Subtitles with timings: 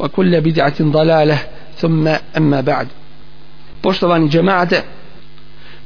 [0.00, 1.38] وكل بدعة ضلالة
[1.76, 2.88] ثم أما بعد
[3.82, 4.82] poštovani džemaate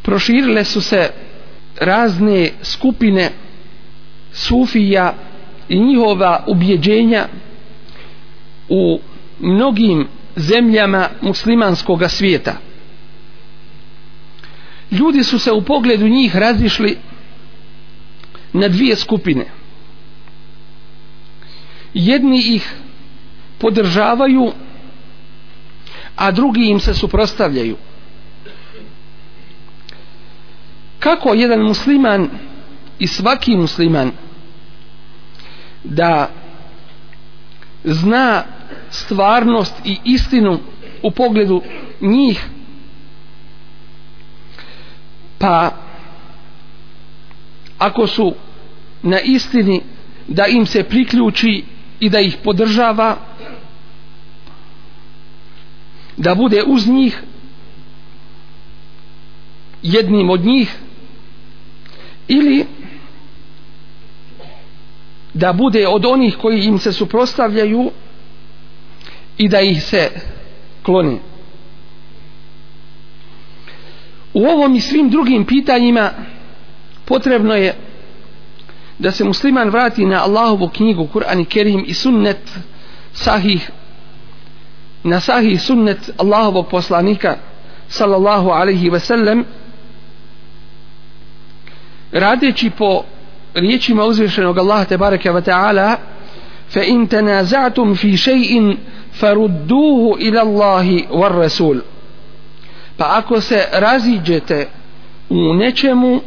[0.02, 1.10] proširile su se
[1.80, 3.30] razne skupine
[4.32, 5.14] sufija
[5.68, 7.28] i njihova ubjeđenja
[8.68, 9.00] u
[9.40, 12.52] mnogim zemljama muslimanskog svijeta
[14.90, 16.96] ljudi su se u pogledu njih razišli
[18.52, 19.44] na dvije skupine
[21.94, 22.72] jedni ih
[23.57, 24.51] podržavaju
[26.15, 27.77] a drugi im se suprostavljaju.
[30.99, 32.29] Kako jedan musliman
[32.99, 34.11] i svaki musliman
[35.83, 36.29] da
[37.83, 38.43] zna
[38.89, 40.59] stvarnost i istinu
[41.03, 41.61] u pogledu
[42.01, 42.45] njih
[45.39, 45.71] pa
[47.77, 48.35] ako su
[49.03, 49.81] na istini
[50.27, 51.63] da im se priključi
[52.05, 53.17] i da ih podržava
[56.17, 57.23] da bude uz njih
[59.81, 60.75] jednim od njih
[62.27, 62.65] ili
[65.33, 67.91] da bude od onih koji im se suprostavljaju
[69.37, 70.09] i da ih se
[70.83, 71.19] kloni.
[74.33, 76.11] U ovom i svim drugim pitanjima
[77.05, 77.75] potrebno je
[78.99, 82.51] da se musliman vrati na Allahovu knjigu Kur'an i Kerim i sunnet
[83.13, 83.69] sahih
[85.03, 87.37] na sahih sunnet Allahovog poslanika
[87.87, 89.45] sallallahu alaihi ve sellem
[92.11, 93.03] radeći po
[93.53, 95.95] riječima uzvišenog Allaha tebareke ve ta'ala
[96.69, 98.77] fa in tanaza'tum fi shay'in
[99.11, 101.81] farudduhu ila Allahi war rasul.
[102.97, 104.67] Pa ako se raziđete
[105.29, 106.21] u nečemu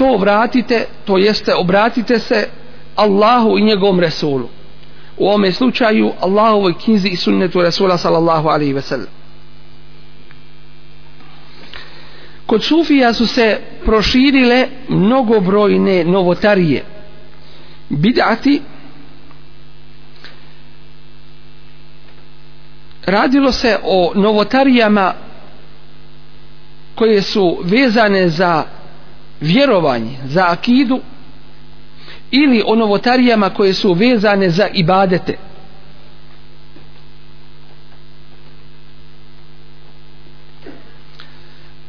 [0.00, 2.48] to vratite to jeste obratite se
[2.96, 4.48] Allahu i njegovom Resulu.
[5.18, 9.06] U ovome slučaju Allahovoj knjizi i sunnetu Resula sallallahu alaihi ve sellem.
[12.46, 16.84] Kod Sufija su se proširile mnogobrojne novotarije.
[17.88, 18.62] Bidati
[23.06, 25.14] radilo se o novotarijama
[26.94, 28.79] koje su vezane za
[29.40, 31.00] vjerovanje, za akidu
[32.30, 35.38] ili o novotarijama koje su vezane za ibadete.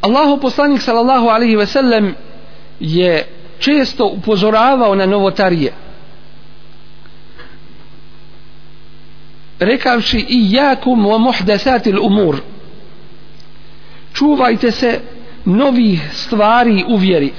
[0.01, 2.15] Allahu poslanik sallallahu alaihi ve sellem
[2.79, 3.27] je
[3.59, 5.73] često upozoravao na novotarije.
[9.61, 12.41] rekavši i jakum wa muhdesatil umur
[14.13, 14.99] čuvajte se
[15.45, 17.33] novih stvari u vjeri.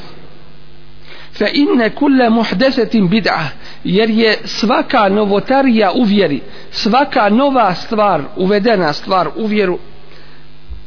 [1.38, 3.48] Fa inne kulle muhdesetin bid'a
[3.84, 9.78] jer je svaka novotarija u vjeri svaka nova stvar uvedena stvar u vjeru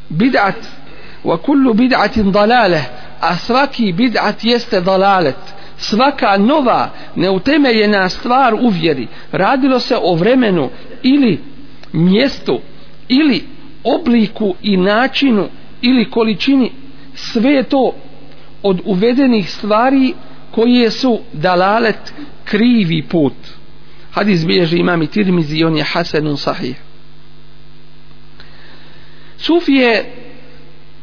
[0.09, 0.56] bid'at
[1.24, 2.81] wa kullu bid'atin dalale
[3.22, 5.36] a svaki bid'at jeste dalalet.
[5.78, 10.70] Svaka nova neutemeljena stvar u vjeri radilo se o vremenu
[11.04, 11.44] ili
[11.94, 12.59] mjestu
[13.08, 13.44] ili
[13.84, 15.48] obliku i načinu
[15.81, 16.72] ili količini
[17.15, 17.95] sve je to
[18.63, 20.13] od uvedenih stvari
[20.51, 22.13] koje su dalalet
[22.45, 23.33] krivi put.
[24.12, 26.81] Hadis bilježi imam i tirmizi on je hasenun sahih.
[29.38, 30.06] Sufije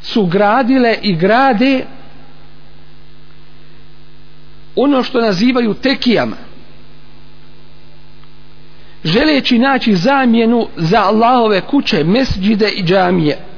[0.03, 1.85] su gradile i grade
[4.77, 6.37] ono što nazivaju tekijama.
[9.05, 13.52] Želeći naći zamjenu za Allahove kuće, mesđide i džamije.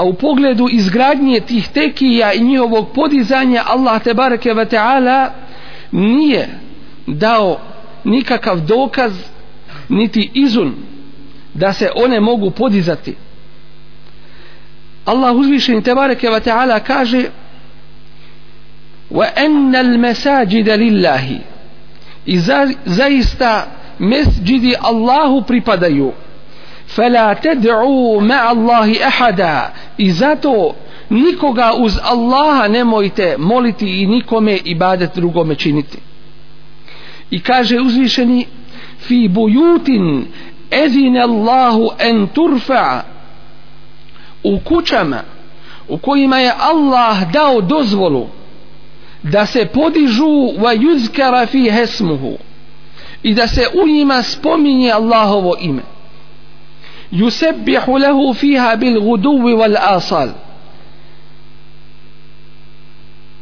[0.00, 5.32] A u pogledu izgradnje tih tekija i njihovog podizanja Allah te bareke ve taala
[5.92, 6.48] nije
[7.06, 7.60] dao
[8.04, 9.12] nikakav dokaz
[9.88, 10.74] niti izun
[11.54, 13.14] da se one mogu podizati.
[15.04, 17.24] Allah uzvišeni tebareke ve ta'ala kaže
[19.10, 21.38] wa anna al masajida lillahi.
[22.26, 23.66] I za, zaista
[23.98, 26.12] mesđidi Allahu pripadaju.
[26.96, 30.74] Fela تدعوا مع Allahi ahada i zato
[31.10, 35.98] nikoga uz Allaha nemojte moliti i nikome ibadet drugome činiti.
[37.30, 38.46] I kaže uzvišeni
[38.98, 40.26] fi bujutin
[40.70, 43.02] ezine Allahu en turfa.
[44.44, 45.22] U kućama
[45.88, 48.26] u kojima je Allah dao dozvolu
[49.22, 52.38] da se podižu wa yuzkara fi hesmuhu
[53.22, 55.82] i da se u njima spominje Allahovo ime
[57.12, 60.28] yusabbihu lahu fiha bil guduvi wal asal.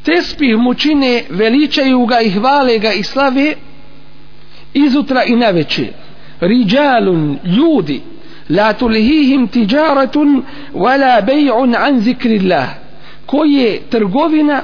[0.03, 3.55] Tespih mu čine veličaju ga i hvale ga i slave
[4.75, 5.87] izutra i naveče.
[6.41, 8.01] Riđalun, ljudi
[8.49, 10.43] la tulihihim tiđaratun,
[10.75, 12.69] wala bej'un an zikrillah.
[13.27, 14.63] Koje trgovina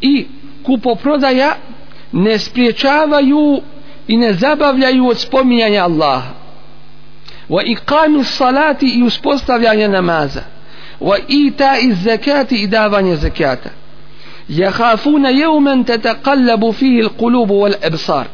[0.00, 0.26] i
[0.62, 1.52] kupoprodaja
[2.12, 3.60] ne spriječavaju
[4.08, 6.41] i ne zabavljaju od spominjanja Allaha
[7.48, 10.42] wa iqami salati i uspostavljanje namaza.
[11.00, 13.70] Wa ita iz zakati i davanje zakata.
[14.48, 18.26] Jahafuna jevmen tetakallabu fihi il kulubu wal ebsar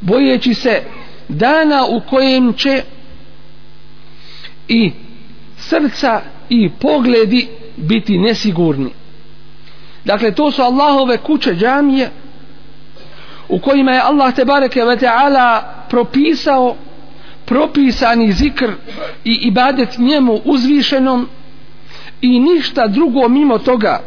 [0.00, 0.82] bojeći se
[1.28, 2.82] dana u kojem će
[4.68, 4.92] i
[5.56, 8.90] srca i pogledi biti nesigurni.
[10.04, 12.10] Dakle to su Allahove kuće džamije
[13.48, 16.76] u kojima je Allah te bareke ve taala propisao
[17.46, 18.70] propisani zikr
[19.24, 21.28] i ibadet njemu uzvišenom
[22.20, 24.00] i ništa drugo mimo toga.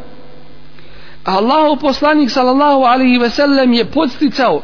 [1.24, 4.62] Allahu poslanik sallallahu alaihi ve sellem je podsticao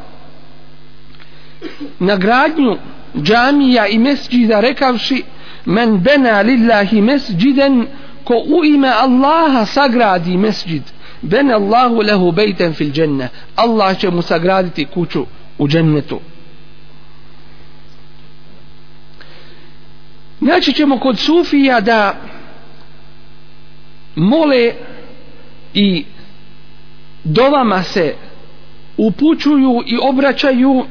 [1.99, 2.77] na gradnju
[3.23, 5.23] džamija i mesđida rekavši
[5.65, 7.87] men bena lillahi mesđiden
[8.25, 10.83] ko u ime Allaha sagradi mesđid
[11.23, 13.29] ben Allahu lehu bejten fil dženne.
[13.57, 15.27] Allah će mu sagraditi kuću
[15.59, 16.21] u džennetu.
[20.41, 22.15] Naći ćemo kod Sufija da
[24.15, 24.73] mole
[25.75, 26.05] i
[27.25, 28.15] dovama se
[28.97, 30.85] upućuju i obraćaju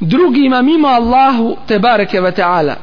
[0.00, 2.76] drugima mimo Allahu te bareke ve taala.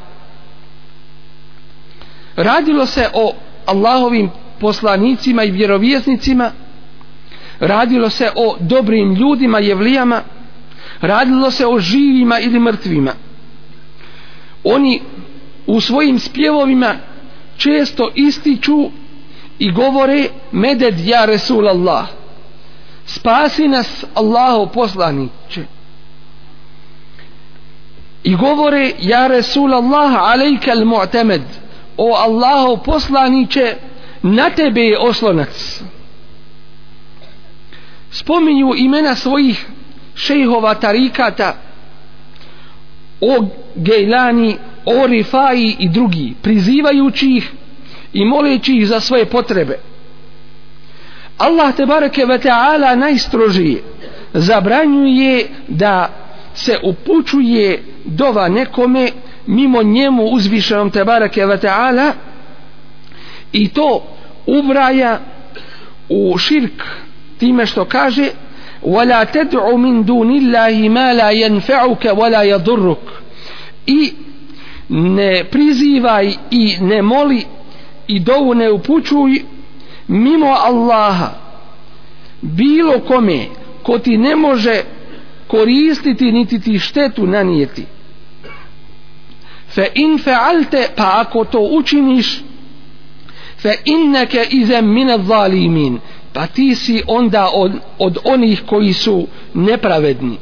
[2.35, 3.33] Radilo se o
[3.65, 4.29] Allahovim
[4.59, 6.51] poslanicima i vjerovjesnicima
[7.59, 10.21] radilo se o dobrim ljudima jevlijama
[11.01, 13.11] radilo se o živima ili mrtvima.
[14.63, 15.01] Oni
[15.65, 16.95] u svojim spjevovima
[17.57, 18.89] često ističu
[19.59, 22.07] i govore meded ja Resul Allah
[23.05, 25.65] spasi nas Allaho poslaniće.
[28.23, 31.41] I govore ja Resul Allah alejka al mu'tamed
[31.97, 33.75] o Allaho poslaniće
[34.21, 35.81] na tebe je oslonac.
[38.11, 39.67] Spominju imena svojih
[40.15, 41.53] šejhova tarikata
[43.21, 47.52] o Gejlani o Rifaji i drugi prizivajući ih
[48.12, 49.78] i moleći ih za svoje potrebe
[51.38, 53.82] Allah te bareke ve taala najstrožije
[54.32, 56.08] zabranjuje da
[56.54, 59.10] se upućuje dova nekome
[59.46, 62.12] mimo njemu uzvišenom te bareke ve taala
[63.52, 65.20] i to ubraja
[66.08, 66.82] u širk
[67.38, 68.30] time što kaže
[68.82, 73.06] ولا تدع من دون الله ما لا ينفعك ولا يضرك
[73.86, 74.12] i
[74.91, 77.45] ne prizivaj i ne moli
[78.07, 79.41] i dovu ne upućuj
[80.07, 81.29] mimo Allaha.
[82.41, 83.45] Bilo kome
[83.83, 84.81] ko ti ne može
[85.47, 87.85] koristiti niti ti štetu nanijeti.
[89.67, 92.41] Fe in fealte pa ako to učiniš
[93.57, 95.99] fe inneke izem mine zalimin
[96.33, 100.37] pa ti si onda od, od onih koji su nepravedni.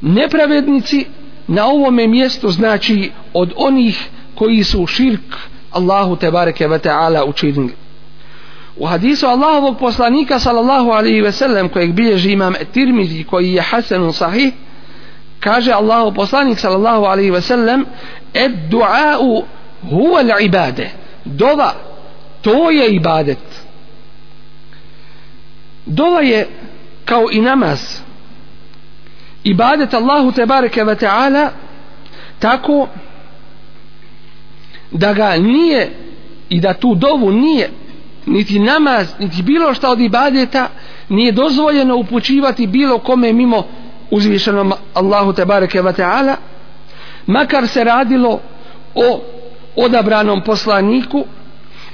[0.00, 1.06] Nepravednici
[1.48, 5.36] na ovome mjestu znači od onih koji su širk
[5.70, 7.74] Allahu te bareke ve taala učinili.
[8.76, 14.12] U hadisu Allahovog poslanika sallallahu alaihi ve sellem kojeg bilježi imam Tirmizi koji je hasan
[14.12, 14.52] sahih
[15.40, 17.86] kaže Allahov poslanik sallallahu alaihi ve sellem
[18.34, 19.42] ed du'a'u
[19.90, 20.90] huwa l'ibade.
[21.24, 21.74] Dova
[22.42, 23.38] to je ibadet.
[25.86, 26.48] Dova je
[27.04, 28.00] kao i namaz
[29.50, 31.50] ibadet Allahu te bareke ve taala
[32.38, 32.88] tako
[34.90, 35.90] da ga nije
[36.48, 37.70] i da tu dovu nije
[38.26, 40.68] niti namaz niti bilo šta od ibadeta
[41.08, 43.66] nije dozvoljeno upućivati bilo kome mimo
[44.10, 46.36] uzvišenom Allahu te bareke ve taala
[47.26, 48.40] makar se radilo
[48.94, 49.20] o
[49.76, 51.24] odabranom poslaniku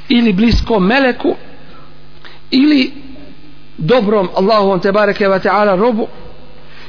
[0.09, 1.35] ili bliskom meleku
[2.51, 2.93] ili
[3.79, 6.07] dobrom Allahom te bareke ve ta'ala robu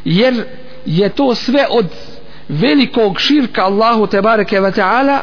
[0.05, 0.43] jer
[0.85, 1.85] je to sve od
[2.49, 5.19] velikog širka Allahu tebareke ve ta'ala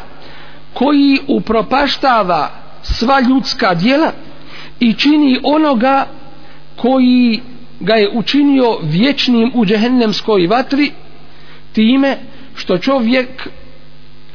[0.73, 2.49] koji upropaštava
[2.81, 4.11] sva ljudska djela
[4.79, 6.05] i čini onoga
[6.75, 7.41] koji
[7.79, 10.91] ga je učinio vječnim u džehennemskoj vatri
[11.73, 12.17] time
[12.55, 13.47] što čovjek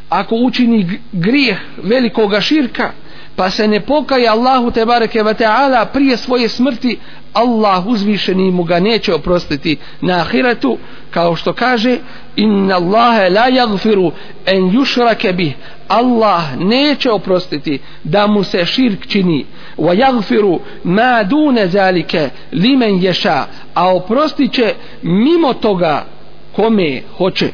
[0.09, 2.93] ako učini grijeh velikoga širka
[3.39, 6.99] pa se ne pokaje Allahu te bareke ve taala prije svoje smrti
[7.35, 10.79] Allah uzvišeni mu ga neće oprostiti na ahiretu.
[11.11, 11.99] Kao što kaže
[12.37, 14.11] inna Allahe la yaghfiru
[14.47, 15.55] en yushrake bih.
[15.89, 19.47] Allah neće oprostiti da mu se širk čini.
[19.77, 23.45] Wa yaghfiru ma dune zalike limen yasha.
[23.75, 26.05] A oprostit će mimo toga
[26.57, 27.51] kome hoće.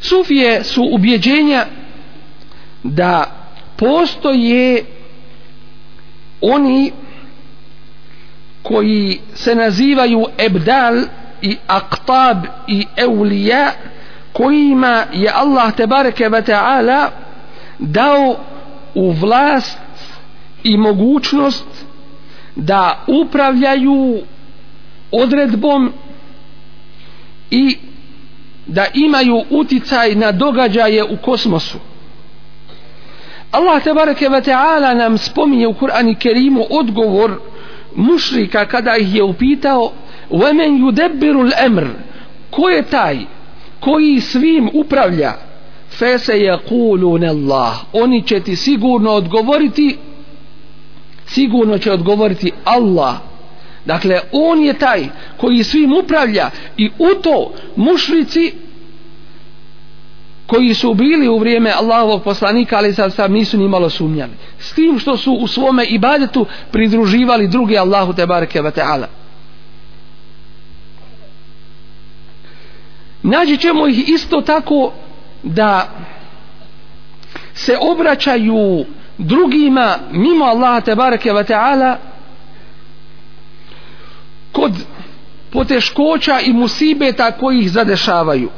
[0.00, 1.66] Sufije su ubjeđenja
[2.82, 3.24] da
[3.76, 4.84] postoje
[6.40, 6.92] oni
[8.62, 10.94] koji se nazivaju ebdal
[11.42, 12.36] i aktab
[12.68, 13.72] i eulija
[14.32, 17.08] kojima je Allah tebareke ve ta'ala
[17.78, 18.36] dao
[18.94, 19.78] u vlast
[20.64, 21.66] i mogućnost
[22.56, 24.22] da upravljaju
[25.12, 25.92] odredbom
[27.50, 27.78] i
[28.67, 31.77] da imaju uticaj na događaje u kosmosu
[33.51, 37.39] Allah tebareke ve ta'ala nam spominje u Kur'anu Kerimu odgovor
[37.95, 39.91] mušrika kada ih je upitao
[40.31, 41.87] وَمَنْ يُدَبِّرُ الْأَمْرِ
[42.49, 43.17] ko je taj
[43.79, 45.33] koji svim upravlja
[45.89, 49.97] fese je kulun Allah oni će ti sigurno odgovoriti
[51.25, 53.15] sigurno će odgovoriti Allah
[53.88, 58.52] dakle on je taj koji svim upravlja i u to mušrici
[60.46, 64.32] koji su bili u vrijeme Allahovog poslanika ali sad sam nisu ni malo sumnjali.
[64.58, 69.08] S tim što su u svome ibadetu pridruživali drugi Allahu te bareke ve taala.
[73.22, 74.92] Naći ćemo ih isto tako
[75.42, 75.88] da
[77.54, 78.84] se obraćaju
[79.18, 81.96] drugima mimo Allaha te bareke ve taala
[84.52, 84.72] kod
[85.50, 88.50] poteškoća i musibeta koji ih zadešavaju.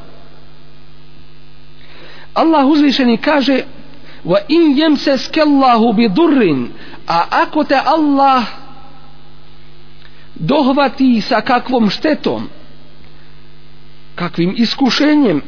[2.35, 3.62] Allah uzvišeni kaže
[4.25, 6.68] wa in yamsaska Allahu bi durrin
[7.06, 8.44] a ako te Allah
[10.35, 12.49] dohvati sa kakvom štetom
[14.14, 15.42] kakvim iskušenjem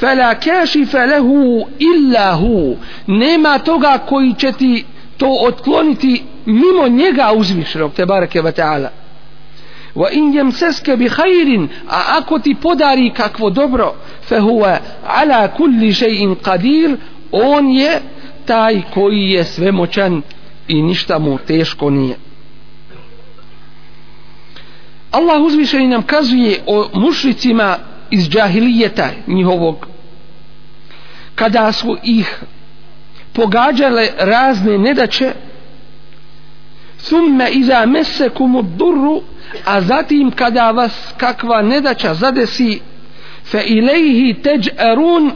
[0.00, 4.84] fala kashifa lahu illa hu nema toga koji će ti
[5.16, 9.01] to otkloniti mimo njega uzvišenog te bareke ve taala
[9.94, 15.92] wa in yamsaska bi khairin a ako ti podari kakvo dobro fa huwa ala kulli
[15.92, 16.96] shay'in qadir
[17.32, 18.00] on je
[18.44, 20.22] taj koji je svemoćan
[20.68, 22.16] i ništa mu teško nije.
[25.10, 27.78] Allah uzvišeni nam kazuje o mušricima
[28.10, 29.86] iz džahilijeta njihovog.
[31.34, 32.42] Kada su ih
[33.32, 35.32] pogađale razne nedaće
[37.04, 39.22] thumme iza mesekumu durru
[39.64, 42.80] a zatim kada vas kakva nedaća zadesi
[43.44, 45.30] fe ilaihi teđ'arun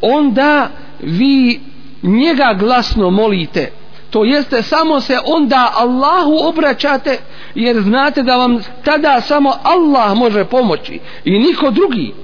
[0.00, 0.68] onda
[1.00, 1.60] vi
[2.02, 3.72] njega glasno molite.
[4.10, 7.18] To jeste samo se onda Allahu obraćate
[7.54, 12.14] jer znate da vam tada samo Allah može pomoći i niko drugi.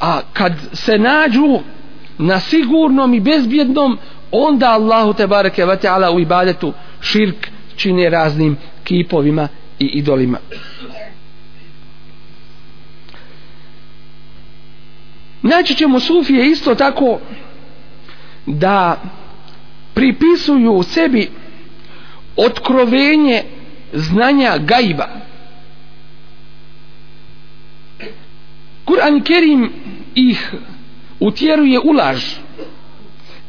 [0.00, 1.58] A kad se nađu
[2.18, 3.98] na sigurnom i bezbjednom
[4.32, 9.48] onda Allahu te bareke ve taala u ibadetu širk čine raznim kipovima
[9.78, 10.38] i idolima.
[15.42, 17.20] Naći ćemo sufije isto tako
[18.46, 19.02] da
[19.94, 21.30] pripisuju sebi
[22.36, 23.42] otkrovenje
[23.92, 25.08] znanja gajba.
[28.86, 29.72] Kur'an Kerim
[30.14, 30.52] ih
[31.20, 32.24] utjeruje u laž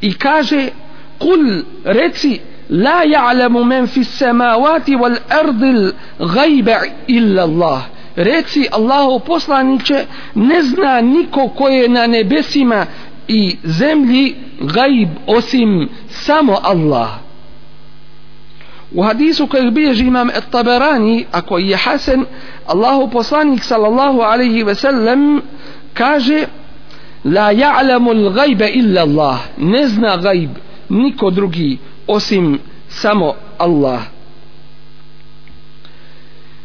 [0.01, 0.69] i kaže
[1.17, 7.81] kul reci la ja'lamu men fi samavati wal ardil gajba illa Allah.
[8.15, 12.85] Reci Allahu poslaniće ne zna niko ko je na nebesima
[13.27, 17.09] i zemlji gajb osim samo Allah.
[18.91, 22.25] U hadisu kojeg bilježi imam et-taberani a koji je hasen
[22.67, 25.41] Allahu poslanik sallallahu alaihi ve sellem
[25.93, 26.45] kaže
[27.25, 29.39] la ja'lamu l-gajbe illa Allah.
[29.57, 30.49] Ne zna gajb
[30.89, 31.77] niko drugi
[32.09, 34.01] osim samo Allah.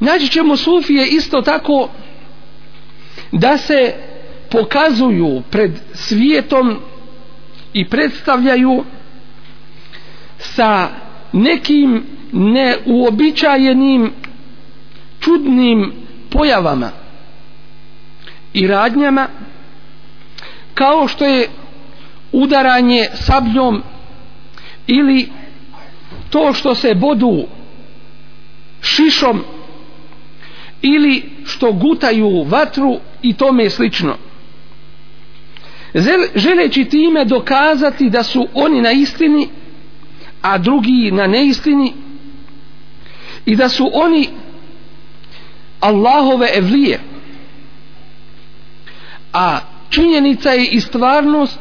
[0.01, 1.89] Naći ćemo sufije isto tako
[3.33, 3.95] da se
[4.51, 6.79] pokazuju pred svijetom
[7.73, 8.85] i predstavljaju
[10.39, 10.89] sa
[11.33, 14.13] nekim neuobičajenim
[15.21, 15.93] čudnim
[16.31, 16.91] pojavama
[18.53, 19.29] i radnjama
[20.75, 21.49] kao što je
[22.33, 23.83] udaranje sabljom
[24.87, 25.29] ili
[26.31, 27.47] to što se bodu
[28.81, 29.45] šišom
[30.83, 34.17] ili što gutaju vatru i tome slično.
[36.35, 39.49] Želeći time dokazati da su oni na istini
[40.43, 41.93] a drugi na neistini
[43.47, 44.29] i da su oni
[45.81, 47.01] Allahove evlije
[49.33, 49.59] a
[49.91, 51.61] činjenica je i stvarnost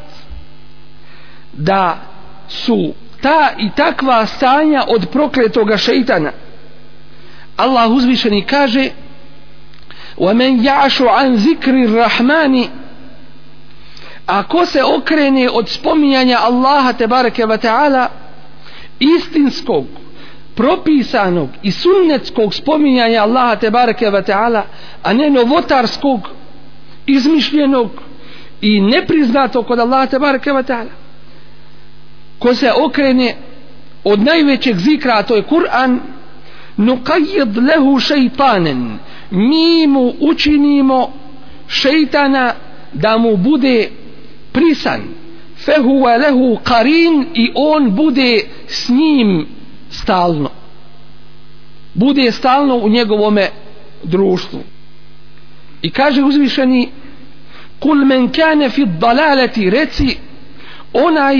[1.54, 2.02] da
[2.48, 6.33] su ta i takva stanja od prokletoga šeitana
[7.57, 8.91] Allah uzvišeni kaže
[10.19, 12.69] وَمَنْ يَعْشُ عَنْ ذِكْرِ الرَّحْمَانِ
[14.27, 18.09] Ako se okrene od spominjanja Allaha tebareke wa ta'ala
[19.01, 19.85] istinskog
[20.55, 24.63] propisanog i sunnetskog spominjanja Allaha tebareke wa ta'ala
[25.03, 26.29] a ne novotarskog
[27.07, 27.91] izmišljenog
[28.61, 31.02] i nepriznatog kod Allaha tebareke wa ta'ala
[32.44, 33.36] ko se okrene
[34.04, 36.00] od najvećeg zikra a to je Kur'an
[36.78, 38.98] nukajid lehu šeitanen.
[39.32, 41.14] Mi mu učinimo
[41.68, 42.54] šeitana
[42.94, 43.90] da mu bude
[44.52, 45.02] prisan.
[45.66, 49.46] Fehuwa lehu qarin i on bude s njim
[49.90, 50.50] stalno.
[51.94, 53.48] Bude stalno u njegovome
[54.04, 54.60] društvu.
[55.82, 56.90] I kaže uzvišeni
[57.80, 60.18] kul men kane fi dalaleti reci
[60.94, 61.36] onaj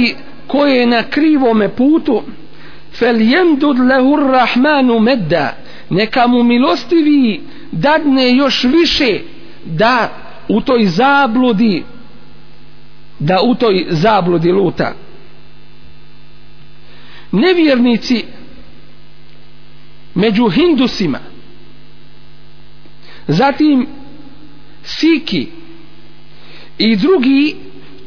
[0.48, 2.24] ko je na krivome putu
[2.92, 5.56] fel jemdud lehur rahmanu medda
[5.90, 9.20] neka mu milostivi dadne još više
[9.66, 10.10] da
[10.48, 11.84] u toj zabludi
[13.20, 14.94] da u toj zabludi luta.
[17.32, 18.26] Nevjernici
[20.16, 21.20] među hindusima
[23.28, 23.88] zatim
[24.84, 25.48] siki
[26.78, 27.56] i drugi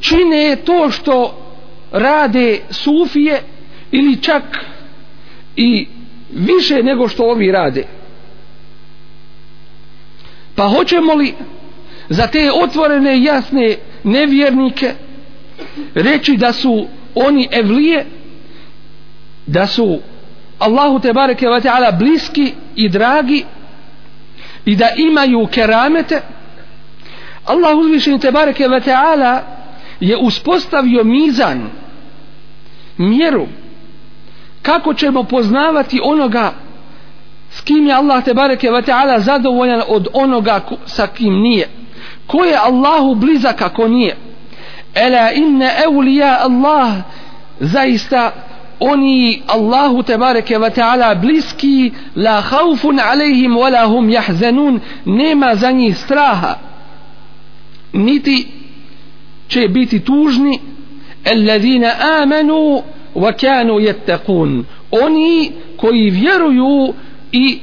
[0.00, 1.45] čine to što
[1.92, 3.42] rade sufije
[3.90, 4.42] ili čak
[5.56, 5.86] i
[6.30, 7.84] više nego što ovi rade.
[10.54, 11.34] Pa hoćemo li
[12.08, 14.94] za te otvorene jasne nevjernike
[15.94, 18.06] reći da su oni evlije
[19.46, 20.00] da su
[20.58, 23.44] Allahu te bareke ve taala bliski i dragi
[24.64, 26.20] i da imaju keramete?
[27.44, 29.55] Allah uzvišeni te bareke ve taala
[30.00, 31.70] je uspostavio mizan
[32.98, 33.46] mjeru
[34.62, 36.52] kako ćemo poznavati onoga
[37.50, 41.68] s kim je Allah te bareke ve taala zadovoljan od onoga sa kim nije.
[42.26, 44.16] Ko je Allahu blizak ako nije?
[44.94, 46.92] Ela inna awliya Allah
[47.60, 48.32] zaista
[48.80, 55.98] oni Allahu tebareke ve taala bliski la khaufun alejhim wala hum yahzanun nema za njih
[55.98, 56.54] straha
[57.92, 58.48] niti
[59.48, 60.60] će biti tužni
[61.24, 61.90] alladhina
[62.22, 62.82] amanu
[63.14, 64.64] wa kanu yattaqun.
[64.90, 66.94] Oni koji vjeruju
[67.32, 67.58] i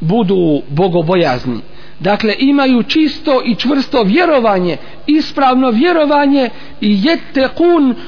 [0.00, 1.60] budu bogobojazni.
[2.00, 7.48] Dakle imaju čisto i čvrsto vjerovanje ispravno vjerovanje i jete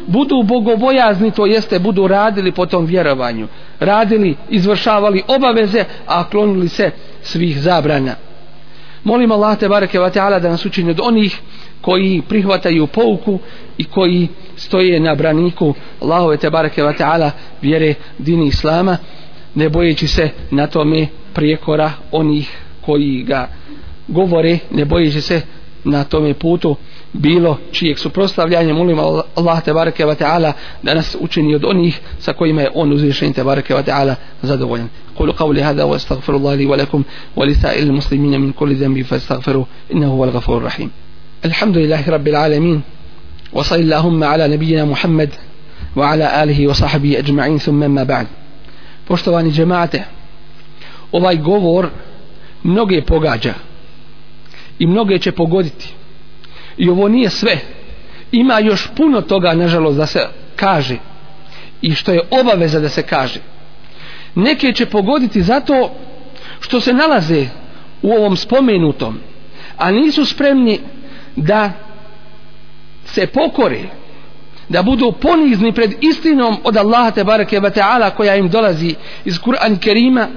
[0.06, 3.48] budu bogobojazni to jeste budu radili po tom vjerovanju.
[3.80, 6.90] Radili, izvršavali obaveze a klonili se
[7.22, 8.14] svih zabrana
[9.04, 11.40] molim Allah te bareke ve ta'ala da nas učini od onih
[11.80, 13.38] koji prihvataju pouku
[13.78, 17.30] i koji stoje na braniku Allahove te bareke ve ta'ala
[17.62, 18.96] vjere dini Islama
[19.54, 23.48] ne bojeći se na tome prijekora onih koji ga
[24.08, 25.40] govore ne bojeći se
[25.84, 26.76] na tome putu
[27.12, 28.98] bilo čijeg suprostavljanja molim
[29.34, 33.32] Allah te bareke ve taala da nas učini od onih sa kojima je on uzvišen
[33.32, 34.88] te bareke ve taala zadovoljan.
[35.15, 37.03] قولوا قولي هذا واستغفر الله لي ولكم
[37.35, 40.91] ولسائر المسلمين من كل ذنب فاستغفروه انه هو الغفور الرحيم
[41.45, 42.81] الحمد لله رب العالمين
[43.53, 45.29] وصل اللهم على نبينا محمد
[45.95, 48.27] وعلى آله وصحبه أجمعين ثم ما بعد
[49.07, 50.03] poštovani džemate
[51.11, 51.89] ovaj govor
[52.63, 53.53] mnoge pogađa
[54.79, 55.93] i mnoge će pogoditi
[56.77, 57.57] i ovo nije sve
[58.31, 60.19] ima još puno toga nažalost da se
[60.55, 60.97] kaže
[61.81, 63.39] i što je obaveza da se kaže
[64.34, 65.90] neke će pogoditi zato
[66.60, 67.46] što se nalaze
[68.02, 69.18] u ovom spomenutom
[69.76, 70.80] a nisu spremni
[71.36, 71.72] da
[73.04, 73.82] se pokore
[74.68, 79.38] da budu ponizni pred istinom od Allaha te bareke ve taala koja im dolazi iz
[79.38, 80.28] Kur'an Kerima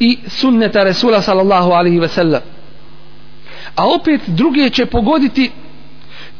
[0.00, 2.42] i sunneta Resula sallallahu alaihi ve sellem.
[3.74, 5.50] A opet druge će pogoditi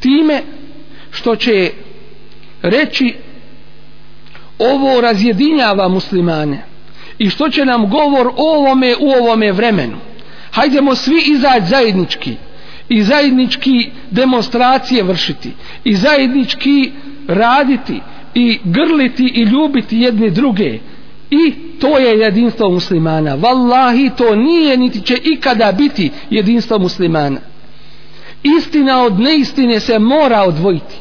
[0.00, 0.42] time
[1.10, 1.70] što će
[2.62, 3.14] reći
[4.58, 6.64] ovo razjedinjava muslimane
[7.18, 9.96] i što će nam govor o ovome u ovome vremenu?
[10.50, 12.36] Hajdemo svi izaći zajednički
[12.88, 15.52] i zajednički demonstracije vršiti
[15.84, 16.92] i zajednički
[17.28, 18.00] raditi
[18.34, 20.78] i grliti i ljubiti jedne druge.
[21.30, 23.34] I to je jedinstvo muslimana.
[23.34, 27.40] Vallahi to nije niti će ikada biti jedinstvo muslimana.
[28.42, 30.94] Istina od neistine se mora odvojiti.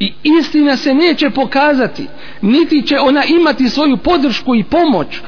[0.00, 2.06] I istina se neće pokazati
[2.42, 5.20] niti će ona imati svoju podršku i pomoć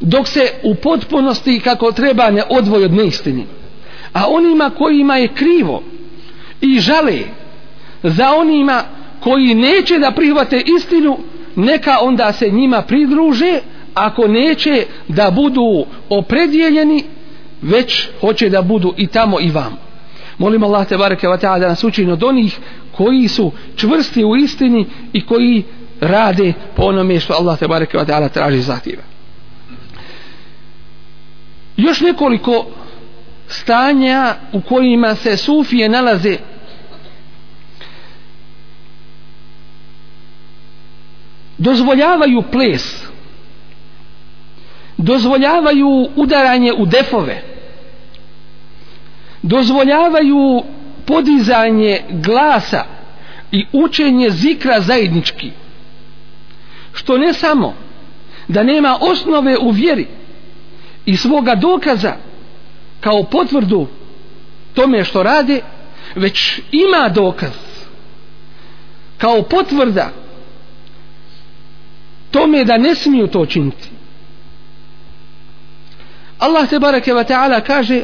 [0.00, 3.46] dok se u potpunosti kako treba ne odvoji od neistini
[4.12, 5.82] a onima kojima je krivo
[6.60, 7.18] i žale
[8.02, 8.82] za onima
[9.20, 11.18] koji neće da prihvate istinu
[11.56, 13.60] neka onda se njima pridruže
[13.94, 17.04] ako neće da budu opredjeljeni
[17.62, 19.76] već hoće da budu i tamo i vam.
[20.38, 22.58] Molim Allah te bareke wa ta'ala da nas učini od onih
[22.92, 25.64] koji su čvrsti u istini i koji
[26.00, 29.02] rade po onome što Allah te bareke wa ta'ala traži zahtjeva
[31.78, 32.66] još nekoliko
[33.48, 36.36] stanja u kojima se sufije nalaze.
[41.58, 43.04] Dozvoljavaju ples.
[44.96, 47.42] Dozvoljavaju udaranje u defove.
[49.42, 50.62] Dozvoljavaju
[51.06, 52.84] podizanje glasa
[53.52, 55.50] i učenje zikra zajednički.
[56.92, 57.74] Što ne samo
[58.48, 60.17] da nema osnove u vjeri
[61.08, 62.16] i svoga dokaza
[63.00, 63.86] kao potvrdu
[64.74, 65.60] tome što rade
[66.14, 67.50] već ima dokaz
[69.18, 70.10] kao potvrda
[72.30, 73.88] tome da ne smiju to činiti.
[76.38, 78.02] Allah te bareke ve ta'ala kaže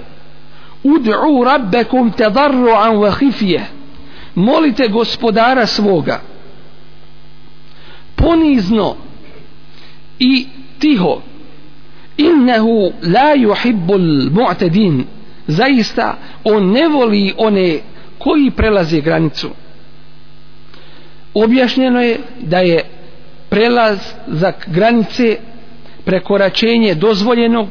[0.84, 3.62] ud'u rabbakum tadarruan wa khifya.
[4.34, 6.20] Molite gospodara svoga
[8.16, 8.96] ponizno
[10.18, 10.46] i
[10.78, 11.33] tiho
[12.16, 15.04] innehu la yuhibbul mu'tadin.
[15.46, 17.80] Zaista on ne voli one
[18.18, 19.50] koji prelaze granicu.
[21.34, 22.84] Objašnjeno je da je
[23.48, 25.36] prelaz za granice
[26.04, 27.68] prekoračenje dozvoljenog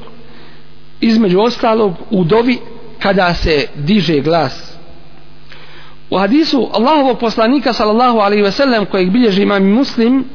[1.02, 2.58] između ostalog u dovi
[3.00, 4.74] kada se diže glas.
[6.10, 10.26] U hadisu Allahovog poslanika sallallahu alaihi ve sellem kojeg bilježi imam muslim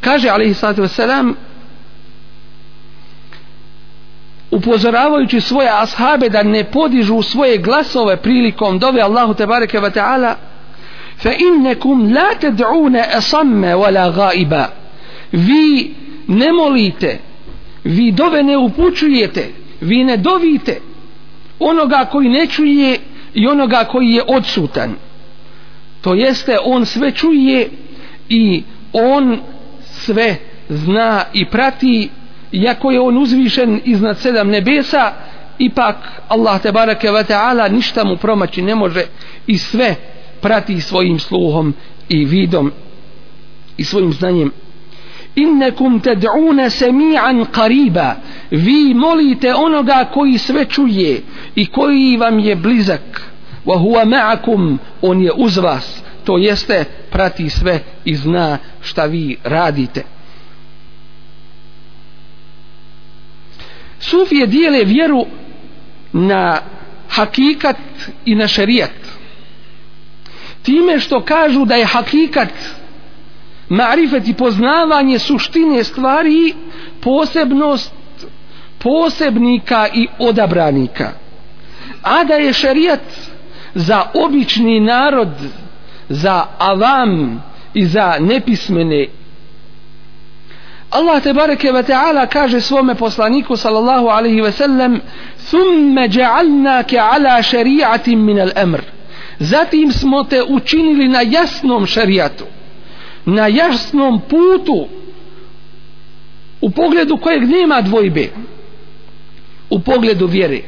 [0.00, 1.36] kaže alaihi sallatu ve sellem
[4.50, 10.34] upozoravajući svoje ashabe da ne podižu svoje glasove prilikom dove Allahu te bareke ve taala
[11.22, 14.66] fa innakum la tad'una asamma wala ghaiba.
[15.32, 15.94] Vi
[16.26, 17.18] ne molite
[17.84, 20.80] vi dove ne upućujete vi ne dovite
[21.58, 22.98] onoga koji ne čuje
[23.34, 24.94] i onoga koji je odsutan.
[26.00, 27.70] To jeste on sve čuje
[28.28, 29.40] i on
[29.82, 30.36] sve
[30.68, 32.08] zna i prati
[32.52, 35.12] iako je on uzvišen iznad sedam nebesa
[35.58, 35.96] ipak
[36.28, 39.04] Allah te barake ve ta'ala ništa mu promaći ne može
[39.46, 39.94] i sve
[40.40, 41.74] prati svojim sluhom
[42.08, 42.72] i vidom
[43.76, 44.52] i svojim znanjem.
[45.36, 48.14] Innakum tad'una sami'an qariba.
[48.50, 51.22] Vi molite onoga koji sve čuje
[51.54, 53.22] i koji vam je blizak.
[53.66, 59.36] Wa huwa ma'akum on je uz vas to jeste prati sve i zna šta vi
[59.44, 60.02] radite.
[64.00, 65.26] Sufije dijele vjeru
[66.12, 66.60] na
[67.08, 67.76] hakikat
[68.24, 68.90] i na šerijat.
[70.62, 72.48] Time što kažu da je hakikat
[73.68, 76.54] marifet i poznavanje suštine stvari
[77.00, 77.92] posebnost
[78.78, 81.12] posebnika i odabranika.
[82.02, 83.00] A da je šerijat
[83.74, 85.32] za obični narod,
[86.08, 87.42] za avam
[87.74, 89.06] i za nepismene
[90.91, 95.01] Allah te bareke ve taala kaže svome poslaniku sallallahu alejhi ve sellem
[95.49, 98.81] thumma ja'alnaka ala shari'atin min al-amr
[99.39, 102.43] zatim smo te učinili na jasnom šerijatu
[103.25, 104.87] na jasnom putu
[106.61, 108.29] u pogledu kojeg nema dvojbe
[109.69, 110.61] u pogledu vjere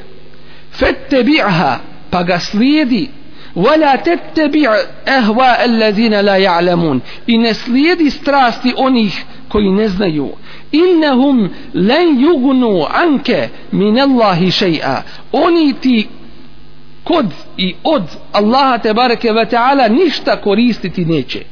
[0.80, 3.10] fattabi'ha pa ga slijedi
[3.56, 10.29] ولا تتبع اهواء الذين لا يعلمون i ne slijedi strasti onih koji ne znaju.
[10.73, 15.03] Innahum lan yugnu anke min Allahi shay'a.
[15.33, 16.09] Oni ti
[17.05, 21.43] kod i od Allaha te bareke ve taala ništa koristiti neće.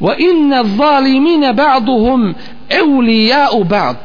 [0.00, 2.34] Wa inna zalimina ba'duhum
[2.70, 3.96] awliya'u ba'd.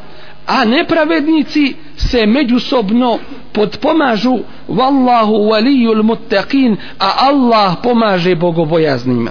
[0.46, 3.18] A nepravednici se međusobno
[3.52, 6.76] podpomažu wallahu waliyul muttaqin.
[6.98, 9.30] A Allah pomaže bogobojaznima.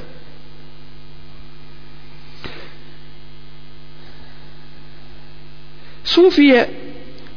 [6.13, 6.67] Sufije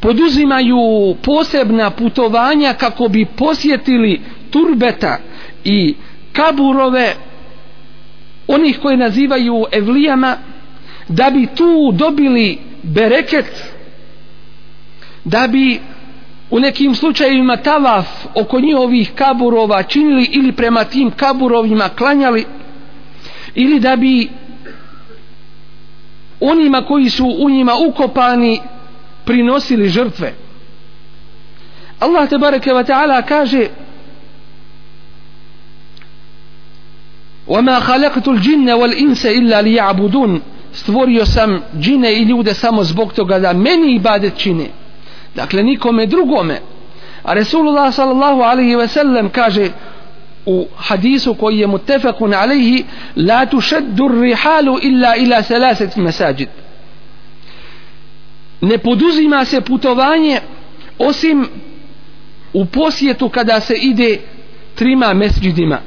[0.00, 5.18] poduzimaju posebna putovanja kako bi posjetili turbeta
[5.64, 5.94] i
[6.32, 7.14] kaburove
[8.46, 10.36] onih koje nazivaju evlijama
[11.08, 13.64] da bi tu dobili bereket
[15.24, 15.80] da bi
[16.50, 22.44] u nekim slučajevima tavaf oko njihovih kaburova činili ili prema tim kaburovima klanjali
[23.54, 24.28] ili da bi
[26.39, 28.61] onima koji su u njima ukopani
[29.25, 30.33] prinosili žrtve
[31.99, 33.67] Allah te bareke wa ta'ala kaže
[37.49, 40.41] وما خلقت الجن والإنس إلا ليعبدون
[40.73, 44.67] stvorio sam džine i ljude samo zbog toga da meni ibadet čine
[45.35, 46.59] dakle nikome drugome
[47.23, 49.69] a Resulullah sallallahu alaihi ve sellem kaže
[50.46, 52.84] u hadisu koji je mutefakun alaihi
[53.16, 56.48] la tušeddu rihalu illa ila selaset mesađid
[58.60, 60.40] ne poduzima se putovanje
[60.98, 61.48] osim
[62.52, 64.18] u posjetu kada se ide
[64.74, 65.78] trima mesđidima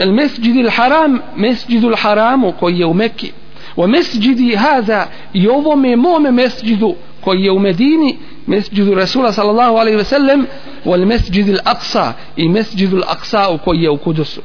[0.00, 3.32] el mesđidil haram mesđidul haramu koji je u Mekki.
[3.76, 8.18] O mesđidi hada i ovome mome mesđidu koji je u Medini
[8.50, 10.46] mesđidu Rasula sallallahu alaihi ve sellem
[10.84, 14.40] wal mesđidu mesđidil aqsa i mesđidul aqsa koji je u Kudusu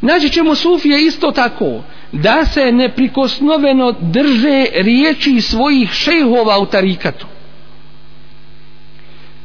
[0.00, 1.82] Naći ćemo sufije isto tako
[2.12, 7.26] da se neprikosnoveno drže riječi svojih šejhova u tarikatu.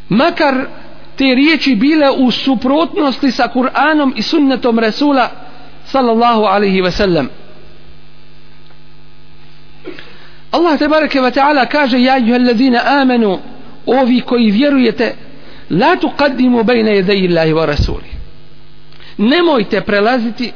[0.10, 0.66] Makar
[1.16, 5.30] te riječi bile u suprotnosti sa Kur'anom i sunnetom Resula
[5.86, 7.30] sallallahu alaihi ve sellem.
[10.52, 13.40] Allah te bareke ve ta'ala kaže ja juha allazina amanu
[13.86, 15.16] ovi koji vjerujete
[15.70, 18.12] la tuqaddimu bayna yaday Allahi wa Rasuli
[19.18, 20.52] nemojte prelaziti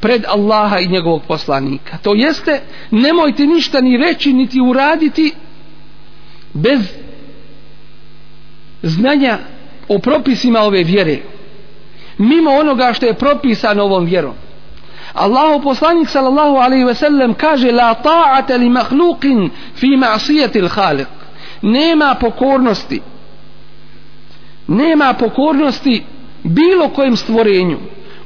[0.00, 1.98] pred Allaha i njegovog poslanika.
[2.02, 5.32] To jeste nemojte ništa ni reći niti uraditi
[6.52, 6.80] bez
[8.82, 9.38] znanja
[9.88, 11.18] o propisima ove vjere.
[12.18, 14.34] Mimo onoga što je propisano ovom vjerom.
[15.14, 21.06] Allahu poslanik sallallahu alejhi ve sellem kaže la ta'ata li makhluqin fi ma'siyati al-khaliq
[21.62, 23.02] nema pokornosti
[24.68, 26.04] nema pokornosti
[26.42, 27.78] bilo kojem stvorenju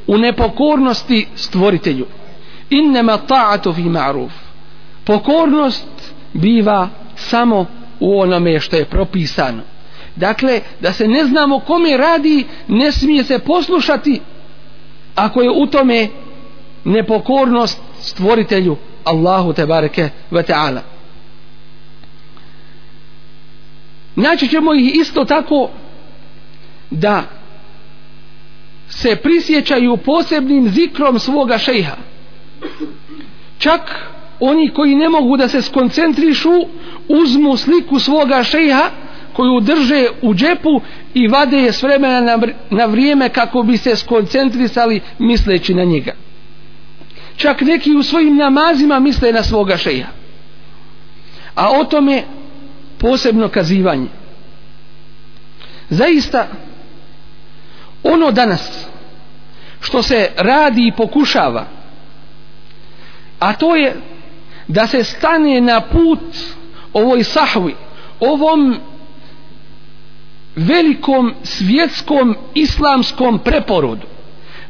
[0.06, 2.06] u nepokornosti stvoritelju.
[2.70, 4.32] Innema ta'atu fi ma'ruf.
[5.04, 7.66] Pokornost biva samo
[8.00, 9.62] u onome što je propisano.
[10.16, 14.20] Dakle da se ne znamo kome radi ne smije se poslušati
[15.14, 16.08] ako je u tome
[16.86, 20.82] nepokornost stvoritelju Allahu te bareke ve taala.
[24.16, 25.70] Naći ćemo ih isto tako
[26.90, 27.22] da
[28.88, 31.96] se prisjećaju posebnim zikrom svoga šejha.
[33.58, 33.80] Čak
[34.40, 36.52] oni koji ne mogu da se skoncentrišu
[37.08, 38.90] uzmu sliku svoga šejha
[39.32, 40.80] koju drže u džepu
[41.14, 42.38] i vade je s vremena
[42.70, 46.25] na vrijeme kako bi se skoncentrisali misleći na njega
[47.36, 50.06] čak neki u svojim namazima misle na svoga šeja
[51.54, 52.22] a o tome
[52.98, 54.08] posebno kazivanje.
[55.90, 56.48] Zaista
[58.02, 58.86] ono danas
[59.80, 61.66] što se radi i pokušava
[63.38, 63.96] a to je
[64.68, 66.20] da se stane na put
[66.92, 67.74] ovoj sahvi
[68.20, 68.76] ovom
[70.56, 74.06] velikom svjetskom islamskom preporodu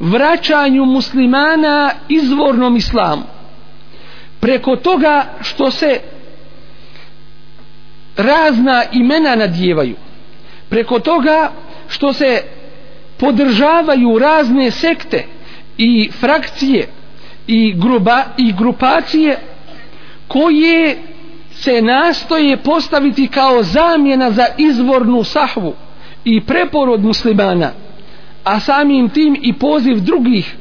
[0.00, 3.22] vraćanju muslimana izvornom islamu.
[4.40, 6.00] Preko toga što se
[8.16, 9.96] razna imena nadjevaju
[10.68, 11.50] preko toga
[11.88, 12.42] što se
[13.16, 15.24] podržavaju razne sekte
[15.78, 16.88] i frakcije
[17.46, 19.38] i, gruba, i grupacije
[20.28, 20.96] koje
[21.52, 25.74] se nastoje postaviti kao zamjena za izvornu sahvu
[26.24, 27.70] i preporod muslimana
[28.46, 30.56] a samim tim i poziv drugih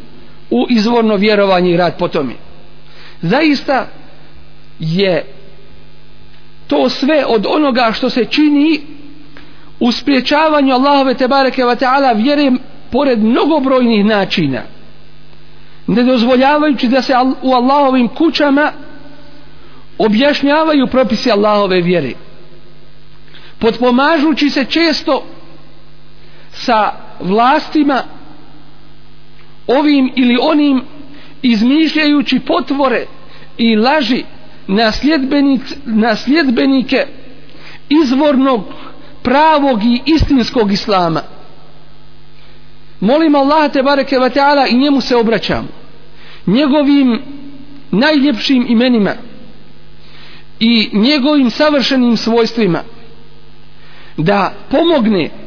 [0.49, 2.33] u izvorno vjerovanje i rad po tome.
[3.21, 3.87] Zaista
[4.79, 5.25] je
[6.67, 8.81] to sve od onoga što se čini
[9.79, 12.51] u spriječavanju Allahove tebareke wa ta'ala vjere
[12.91, 14.61] pored mnogobrojnih načina.
[15.87, 18.71] Ne dozvoljavajući da se u Allahovim kućama
[19.97, 22.11] objašnjavaju propisi Allahove vjere.
[23.59, 25.23] Potpomažući se često
[26.51, 28.03] sa vlastima
[29.67, 30.81] ovim ili onim
[31.41, 33.05] izmišljajući potvore
[33.57, 34.23] i laži
[34.67, 37.07] nasljedbenic, nasljedbenike
[37.89, 38.63] izvornog
[39.23, 41.21] pravog i istinskog islama.
[42.99, 45.67] Molim Allah te bareke ve taala i njemu se obraćam.
[46.45, 47.21] Njegovim
[47.91, 49.11] najljepšim imenima
[50.59, 52.79] i njegovim savršenim svojstvima
[54.17, 55.44] da pomogne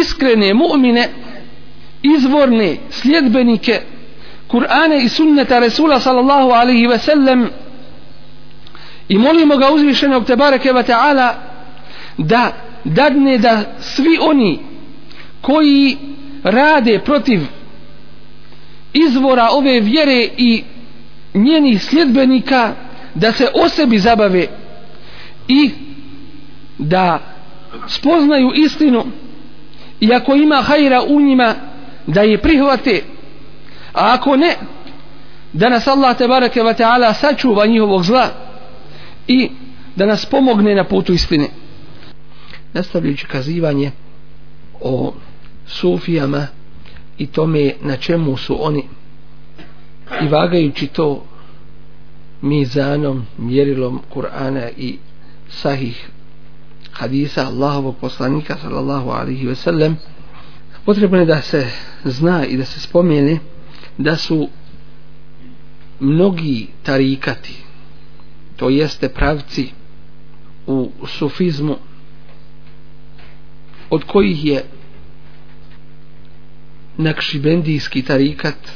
[0.00, 1.08] iskrene mu'mine
[2.02, 3.80] izvorne sljedbenike
[4.48, 7.50] Kur'ane i sunneta Resula sallallahu alaihi ve sellem
[9.08, 11.34] i molimo ga uzvišenog te bareke ve ta'ala
[12.18, 12.52] da
[12.84, 14.58] dadne da svi oni
[15.40, 15.96] koji
[16.44, 17.40] rade protiv
[18.92, 20.64] izvora ove vjere i
[21.34, 22.72] njenih sljedbenika
[23.14, 24.46] da se o sebi zabave
[25.48, 25.70] i
[26.78, 27.18] da
[27.88, 29.04] spoznaju istinu
[30.02, 31.54] i ako ima hajra u njima
[32.06, 33.02] da je prihvate.
[33.92, 34.54] A ako ne
[35.52, 38.28] da nas Allah te bareke ta'ala sačuva njihovog zla
[39.28, 39.50] i
[39.96, 41.48] da nas pomogne na putu istine.
[42.72, 43.90] Nastavljajući kazivanje
[44.80, 45.12] o
[45.66, 46.46] sufijama
[47.18, 48.84] i tome na čemu su oni
[50.22, 51.24] i vagajući to
[52.40, 54.96] mizanom, mjerilom Kur'ana i
[55.50, 56.08] sahih
[56.92, 59.96] hadisa Allahovog poslanika sallallahu alaihi ve sellem
[60.84, 61.66] potrebno je da se
[62.04, 63.38] zna i da se spomene
[63.98, 64.48] da su
[66.00, 67.56] mnogi tarikati
[68.56, 69.68] to jeste pravci
[70.66, 71.76] u sufizmu
[73.90, 74.64] od kojih je
[76.96, 78.72] nakšibendijski tarikat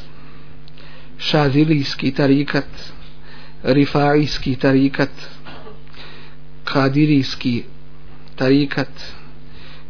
[1.18, 2.68] šazilijski tarikat
[3.62, 5.10] rifaijski tarikat
[6.64, 7.62] kadirijski
[8.36, 8.88] tarikat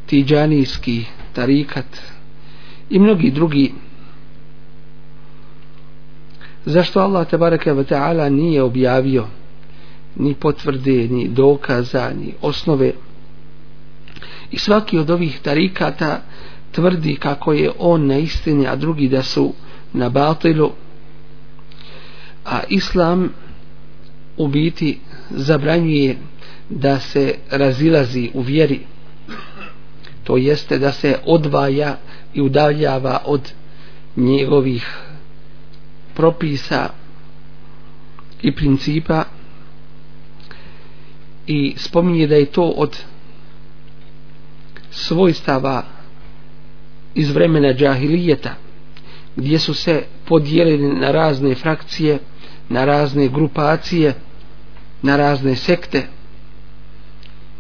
[0.07, 1.87] tiđanijski tarikat
[2.91, 3.73] i mnogi drugi.
[6.65, 9.27] Zašto Allah te bareke ve taala nije objavio
[10.17, 12.93] ni potvrde ni dokaza ni osnove?
[14.51, 16.23] I svaki od ovih tarikata
[16.73, 19.53] tvrdi kako je on na istini a drugi da su
[19.93, 20.73] na batilu.
[22.45, 23.29] A islam
[24.37, 24.99] u biti
[25.31, 26.17] zabranjuje
[26.71, 28.81] da se razilazi u vjeri.
[30.25, 31.97] To jeste da se odvaja
[32.35, 33.53] i udaljava od
[34.17, 34.97] njegovih
[36.15, 36.89] propisa
[38.43, 39.25] i principa
[41.47, 42.97] i spominje da je to od
[44.91, 45.83] svojstava
[47.15, 48.55] iz vremena džahilijeta
[49.37, 52.19] gdje su se podijelili na razne frakcije
[52.69, 54.15] na razne grupacije
[55.03, 56.07] na razne sekte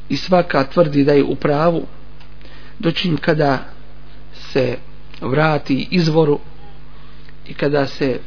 [0.09, 1.83] i svaka tvrdi da je u pravu.
[2.79, 3.59] Dočin kada
[4.33, 4.77] se
[5.21, 6.39] vrati izvoru
[7.49, 8.19] i kada se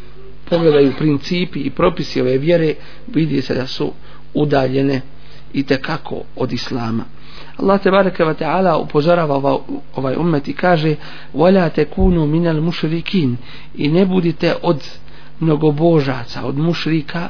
[0.50, 2.74] pogledaju principi i propisi ove vjere
[3.08, 3.94] vidi se da su
[4.34, 5.02] udaljene
[5.54, 7.06] i tekako od islama.
[7.58, 9.58] Allah te bareke ve taala upozorava
[9.96, 10.96] ovaj ummet i kaže
[11.34, 13.38] wala takunu minal mushrikin
[13.76, 14.88] i ne budite od
[15.40, 17.30] mnogobožaca od mušrika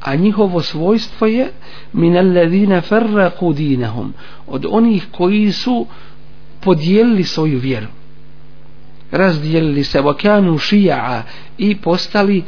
[0.00, 1.52] a njihovo svojstvo je
[1.92, 4.14] min alladhina farraqu dinahum.
[4.46, 5.86] Od onih koji su
[6.60, 7.86] podijelili svoju vjeru.
[9.10, 11.22] Razdijelili se vakanu šija'a
[11.58, 12.44] i postali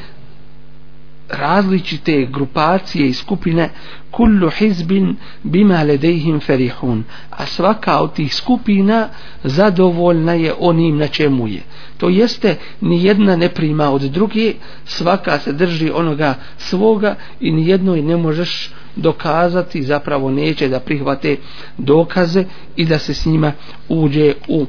[1.35, 3.71] različite grupacije i skupine
[4.11, 7.05] kullu hizbin bima ledejhim ferihun.
[7.31, 9.09] A svaka od tih skupina
[9.45, 11.63] zadovoljna je onim na čemu je.
[11.99, 14.53] To jeste ni jedna ne prima od druge
[14.85, 21.37] svaka se drži onoga svoga i ni jednoj ne možeš dokazati zapravo neće da prihvate
[21.79, 22.45] dokaze
[22.77, 23.53] i da se s njima
[23.89, 24.67] uđe u,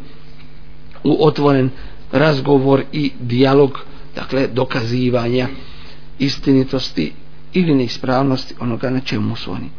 [1.03, 1.69] u otvoren
[2.11, 3.79] razgovor i dijalog
[4.15, 5.47] dakle dokazivanja
[6.25, 7.13] istinitosti
[7.53, 9.69] ili neispravnosti onoga na čemu su oni.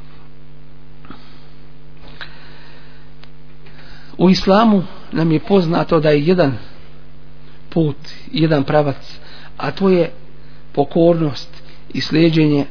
[4.19, 6.59] U islamu nam je poznato da je jedan
[7.71, 7.97] put,
[8.33, 9.19] jedan pravac,
[9.57, 10.13] a to je
[10.73, 11.49] pokornost
[11.95, 12.67] i sljeđenje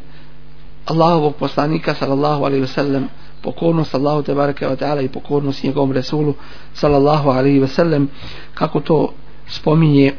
[0.86, 3.08] Allahovog poslanika sallallahu alaihi ve sellem
[3.42, 6.34] pokornost Allahu te bareke ve taala i pokornost njegovom resulu
[6.74, 8.10] sallallahu alaihi ve sellem
[8.54, 9.14] kako to
[9.48, 10.14] spominje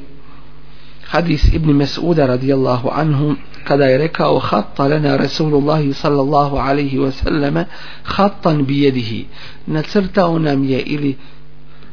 [1.09, 7.65] hadis ibn Mas'uda radijallahu anhu kada je rekao hatta lana Rasulullah sallallahu alaihi wa sallama
[8.03, 9.27] hattan bijedihi
[9.67, 11.17] nacrtao nam je ili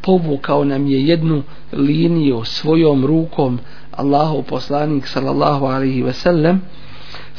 [0.02, 1.44] povukao nam je jednu
[1.74, 3.60] liniju svojom rukom
[3.92, 6.62] Allahu poslanik sallallahu alaihi wa sallam.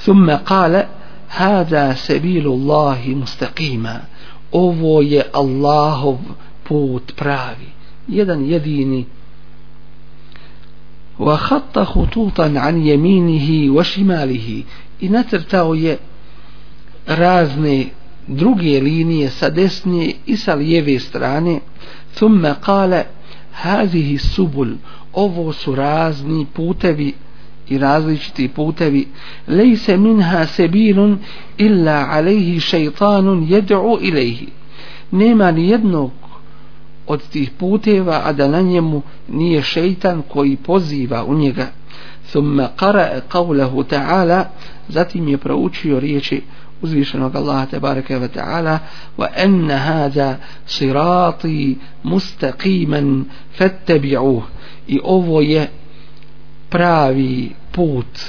[0.04, 0.86] Thumma kale
[1.28, 4.00] hada sebilu Allahi mustaqima.
[4.52, 6.18] Ovo je Allahov
[6.68, 7.72] put pravi.
[8.08, 9.06] Jedan jedini
[11.19, 14.63] وخط خطوطا عن يمينه وشماله
[15.01, 15.97] i nacrtao je
[17.07, 17.85] razne
[18.27, 21.59] druge linije sa desne i sa lijeve strane
[22.15, 23.03] thumma kale
[23.51, 24.67] hazihi subul
[25.13, 27.13] ovo su razni putevi
[27.69, 29.07] i različiti putevi
[29.47, 31.19] lejse minha sebilun
[31.57, 34.47] illa alejhi šeitanun jed'u ilejhi
[35.11, 36.11] nema ni jednog
[37.06, 41.66] od tih puteva a da na njemu nije šeitan koji poziva u njega.
[42.30, 44.44] Thumma qara qawlahu ta'ala
[44.88, 46.42] zatim je proučio riječi
[46.82, 48.78] uzvišenog Allaha tebareke ve ta'ala
[49.18, 50.36] wa anna hada
[50.66, 53.24] sirati mustaqiman
[53.58, 54.42] fattabi'uh
[54.88, 55.68] i ovo je
[56.70, 58.20] pravi put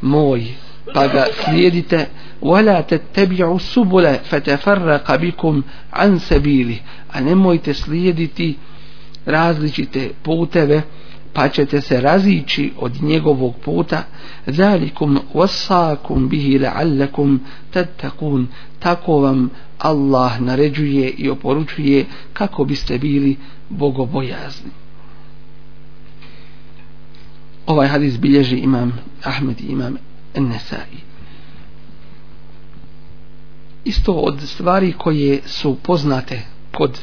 [0.00, 2.06] moj pa ga slijedite.
[2.42, 6.82] Wala tattabi'u subula fatafarraqa bikum an sabili.
[7.12, 8.56] A nemojte slijediti
[9.26, 10.82] različite puteve
[11.32, 14.02] pa ćete se razići od njegovog puta.
[14.46, 17.38] Zalikum wasakum bihi la'allakum
[17.74, 18.46] tattaqun.
[18.78, 23.36] Tako vam Allah naređuje i oporučuje kako biste bili
[23.68, 24.70] bogobojazni.
[27.66, 28.92] Ovaj hadis bilježi imam
[29.24, 29.96] Ahmed i imam
[30.40, 31.06] Nesai.
[33.84, 36.40] Isto od stvari koje su poznate
[36.72, 37.00] kod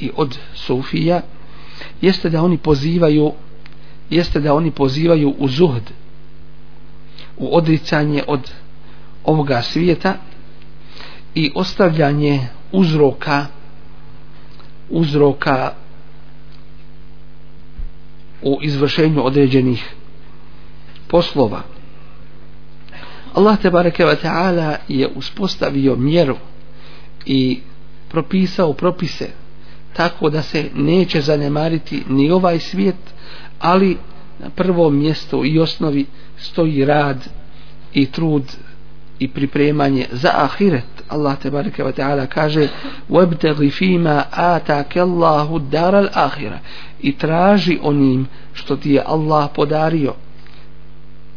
[0.00, 1.20] i od Sufija
[2.00, 3.32] jeste da oni pozivaju
[4.10, 5.82] jeste da oni pozivaju u zuhd
[7.36, 8.50] u odricanje od
[9.24, 10.14] ovoga svijeta
[11.34, 13.46] i ostavljanje uzroka
[14.90, 15.72] uzroka
[18.42, 19.94] u izvršenju određenih
[21.08, 21.71] poslova.
[23.34, 26.36] Allah te bareke ve taala je uspostavio mjeru
[27.26, 27.60] i
[28.08, 29.28] propisao propise
[29.92, 32.96] tako da se neće zanemariti ni ovaj svijet
[33.58, 33.96] ali
[34.38, 36.06] na prvom mjestu i osnovi
[36.36, 37.28] stoji rad
[37.92, 38.42] i trud
[39.18, 42.68] i pripremanje za ahiret Allah te bareke ve taala kaže
[43.10, 46.58] wabtaghi fima ataka Allahu dar al-akhirah."
[47.00, 50.14] i traži onim što ti je Allah podario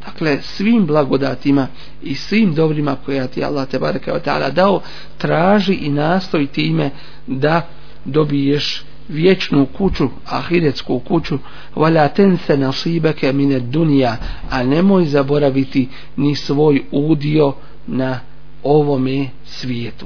[0.05, 1.67] dakle svim blagodatima
[2.03, 4.81] i svim dobrima koje ti Allah te bareke ve taala dao
[5.17, 6.89] traži i nastoji time
[7.27, 7.67] da
[8.05, 11.37] dobiješ vječnu kuću, ahiretsku kuću,
[11.75, 14.17] wala tense nasibake mine dunija,
[14.49, 17.53] a nemoj zaboraviti ni svoj udio
[17.87, 18.19] na
[18.63, 20.05] ovome svijetu.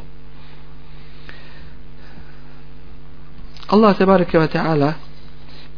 [3.67, 4.93] Allah te bareke ve taala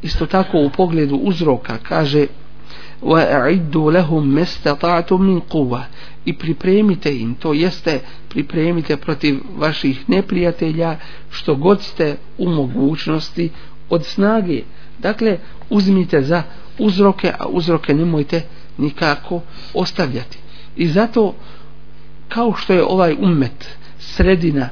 [0.01, 2.27] isto tako u pogledu uzroka kaže
[3.02, 5.82] وَأَعِدُّوا لَهُمْ مَسْتَطَعْتُمْ مِنْ قُوَّةِ
[6.26, 10.96] i pripremite im, to jeste pripremite protiv vaših neprijatelja
[11.30, 13.50] što god ste u mogućnosti
[13.90, 14.62] od snage.
[14.98, 15.38] Dakle,
[15.70, 16.42] uzmite za
[16.78, 18.42] uzroke, a uzroke nemojte
[18.78, 19.40] nikako
[19.74, 20.38] ostavljati.
[20.76, 21.34] I zato,
[22.28, 24.68] kao što je ovaj umet sredina,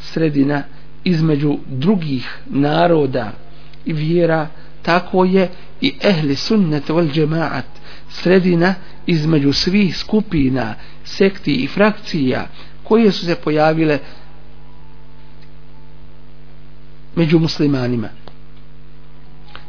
[0.00, 0.62] sredina
[1.04, 3.32] između drugih naroda
[3.84, 4.48] i vjera,
[4.82, 5.50] tako je
[5.81, 7.65] i ehli sunnet wal džemaat
[8.09, 8.75] sredina
[9.05, 12.47] između svih skupina, sekti i frakcija
[12.83, 13.99] koje su se pojavile
[17.15, 18.09] među muslimanima.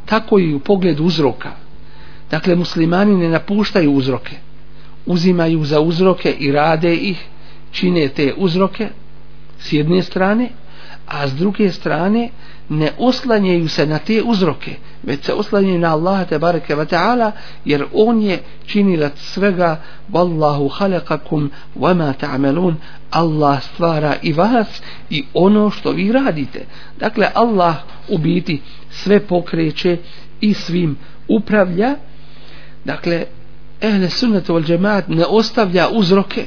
[0.05, 1.51] Tako i u pogledu uzroka.
[2.31, 4.35] Dakle, muslimani ne napuštaju uzroke.
[5.05, 7.25] Uzimaju za uzroke i rade ih,
[7.71, 8.89] čine te uzroke
[9.59, 10.49] s jedne strane,
[11.07, 12.29] a s druge strane
[12.69, 17.31] ne oslanjaju se na te uzroke, već se oslanjaju na Allaha te bareke ve taala
[17.65, 19.81] jer on je činilac svega
[20.11, 22.75] wallahu khalaqakum wama ta'malun.
[23.11, 26.65] Allah stvara i vas i ono što vi radite.
[26.99, 27.75] Dakle Allah
[28.09, 29.97] u biti sve pokreće
[30.41, 30.97] i svim
[31.27, 31.95] upravlja.
[32.85, 33.25] Dakle
[33.81, 36.45] ehle sunnet wal jamaat ne ostavlja uzroke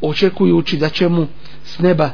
[0.00, 1.26] očekujući da će mu
[1.64, 2.10] s neba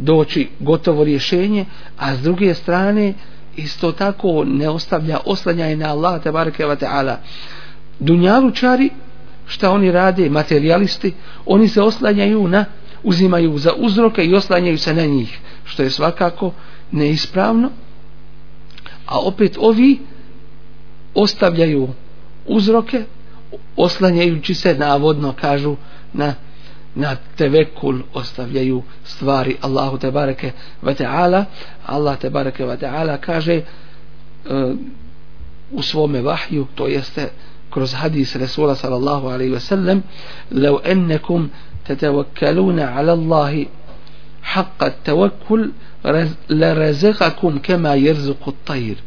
[0.00, 1.64] doći gotovo rješenje,
[1.98, 3.14] a s druge strane
[3.56, 7.18] isto tako ne ostavlja oslanjaj na Allah te bareke ve taala.
[7.98, 8.90] Dunjalučari
[9.46, 11.12] šta oni rade, materialisti,
[11.46, 12.64] oni se oslanjaju na
[13.02, 16.52] uzimaju za uzroke i oslanjaju se na njih, što je svakako
[16.92, 17.70] neispravno.
[19.06, 19.98] A opet ovi
[21.14, 21.88] ostavljaju
[22.46, 23.04] uzroke
[23.76, 25.76] oslanjajući se navodno kažu
[26.12, 26.34] na
[26.95, 31.45] na tevekul ostavljaju stvari Allahu te bareke ve taala
[31.85, 33.61] Allah te bareke ve taala kaže
[34.49, 34.75] uh,
[35.71, 37.29] u svome vahju to jeste
[37.73, 40.03] kroz hadis Rasula sallallahu alejhi ve sellem
[40.51, 41.49] law annakum
[41.87, 43.65] tatawakkaluna ala Allah
[44.43, 45.71] حق التوكل
[46.49, 48.97] لرزقكم كما يرزق الطير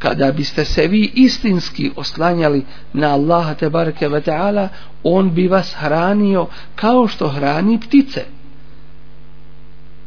[0.00, 4.68] kada biste se vi istinski oslanjali na Allaha te bareke ve taala
[5.04, 8.24] on bi vas hranio kao što hrani ptice.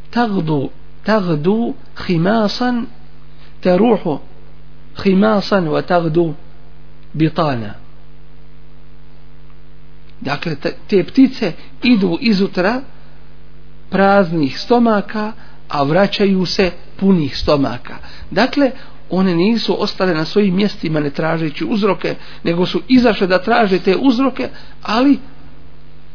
[0.10, 0.70] Tagdu
[1.04, 2.86] tagdu khimasan
[3.62, 4.20] taruhu
[5.04, 6.34] khimasan wa tagdu
[7.14, 7.74] bitana.
[10.22, 10.56] Dakle
[10.88, 12.82] te ptice idu izutra
[13.90, 15.32] praznih stomaka
[15.70, 17.96] a vraćaju se punih stomaka.
[18.32, 18.72] Dakle
[19.16, 23.96] one nisu ostale na svojim mjestima ne tražeći uzroke, nego su izašle da traže te
[23.96, 24.50] uzroke,
[24.84, 25.20] ali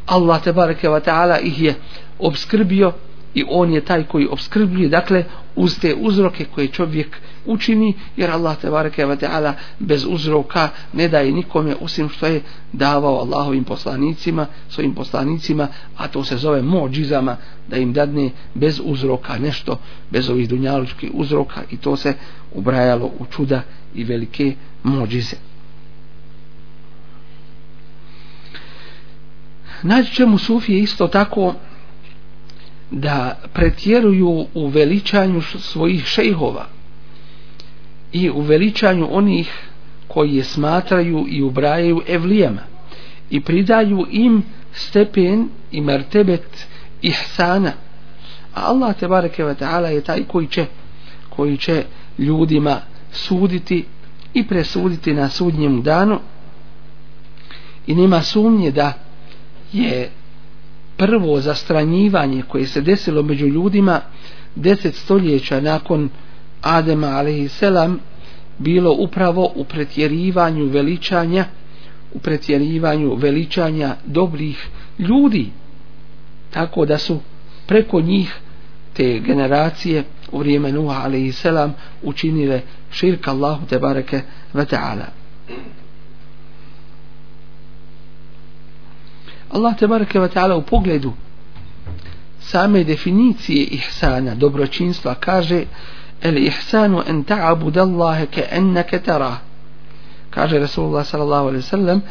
[0.07, 1.75] Allah te bareke wa ta'ala ih je
[2.19, 2.93] obskrbio
[3.39, 5.25] i on je taj koji obskrbljuje dakle
[5.57, 7.17] uz te uzroke koje čovjek
[7.47, 12.43] učini jer Allah te bareke ve taala bez uzroka ne daje nikome osim što je
[12.73, 17.37] davao Allahovim poslanicima svojim poslanicima a to se zove mođizama
[17.69, 19.79] da im dadne bez uzroka nešto
[20.11, 22.15] bez ovih dunjalučkih uzroka i to se
[22.55, 23.63] ubrajalo u čuda
[23.95, 25.37] i velike mođize
[29.83, 31.55] Naći ćemo Sufije isto tako
[32.91, 36.67] da pretjeruju u veličanju svojih šejhova
[38.13, 39.69] i u veličanju onih
[40.09, 42.61] koji je smatraju i ubrajaju evlijama
[43.31, 46.67] i pridaju im stepen i mertebet
[47.03, 47.73] ihsana.
[48.55, 50.67] A Allah te bareke ve taala je taj koji će
[51.29, 51.85] koji će
[52.19, 52.81] ljudima
[53.13, 53.85] suditi
[54.35, 56.21] i presuditi na sudnjem danu.
[57.87, 58.93] I nema sumnje da
[59.73, 60.11] je
[60.99, 64.01] prvo zastranjivanje koje se desilo među ljudima
[64.55, 66.09] deset stoljeća nakon
[66.63, 67.63] Adema a.s.
[68.59, 71.45] bilo upravo u pretjerivanju veličanja
[72.13, 74.69] u pretjerivanju veličanja dobrih
[74.99, 75.47] ljudi
[76.51, 77.21] tako da su
[77.67, 78.35] preko njih
[78.93, 81.47] te generacije u vrijeme Nuha a.s.
[82.03, 84.21] učinile širka Allahu te bareke
[84.53, 85.05] ve ta'ala
[89.51, 91.13] Allah te bareke ve taala u pogledu
[92.41, 95.65] same definicije ihsana dobročinstva kaže
[96.23, 99.39] el ihsanu an ta'bud Allah ka'annaka tara.
[100.31, 102.03] Kaže Rasulullah sallallahu alejhi ve sellem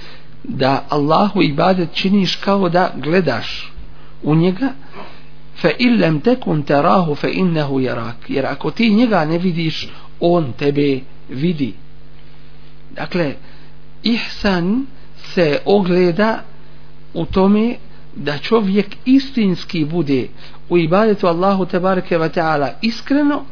[0.43, 3.73] da Allahu ibadet činiš kao da gledaš
[4.23, 4.69] u njega
[5.61, 8.15] fa in lam takun tarahu fa innahu yarak.
[8.27, 11.73] Jer ako ti njega ne vidiš on tebe vidi.
[12.95, 13.33] Dakle
[14.03, 14.85] ihsan
[15.33, 16.43] se ogleda
[17.17, 17.75] u tome
[18.15, 20.27] da čovjek istinski bude
[20.69, 23.43] u ibadetu Allahu tebareke ve taala iskreno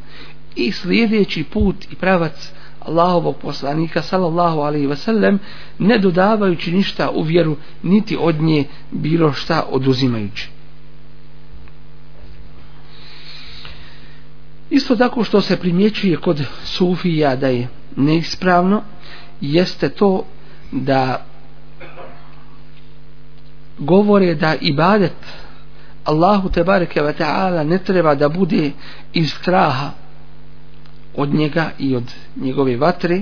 [0.56, 5.40] i slijedeći put i pravac Allahovog poslanika sallallahu alaihi ve sellem
[5.80, 10.50] ne dodavajući ništa u vjeru niti od nje bilo šta oduzimajući.
[14.70, 18.82] Isto tako što se primjećuje kod sufija da je neispravno
[19.42, 20.26] jeste to
[20.72, 21.26] da
[23.80, 25.14] govore da ibadet
[26.04, 28.72] Allahu te bareke ve taala ne treba da bude
[29.14, 29.92] iz straha
[31.16, 33.22] od njega i od njegove vatre.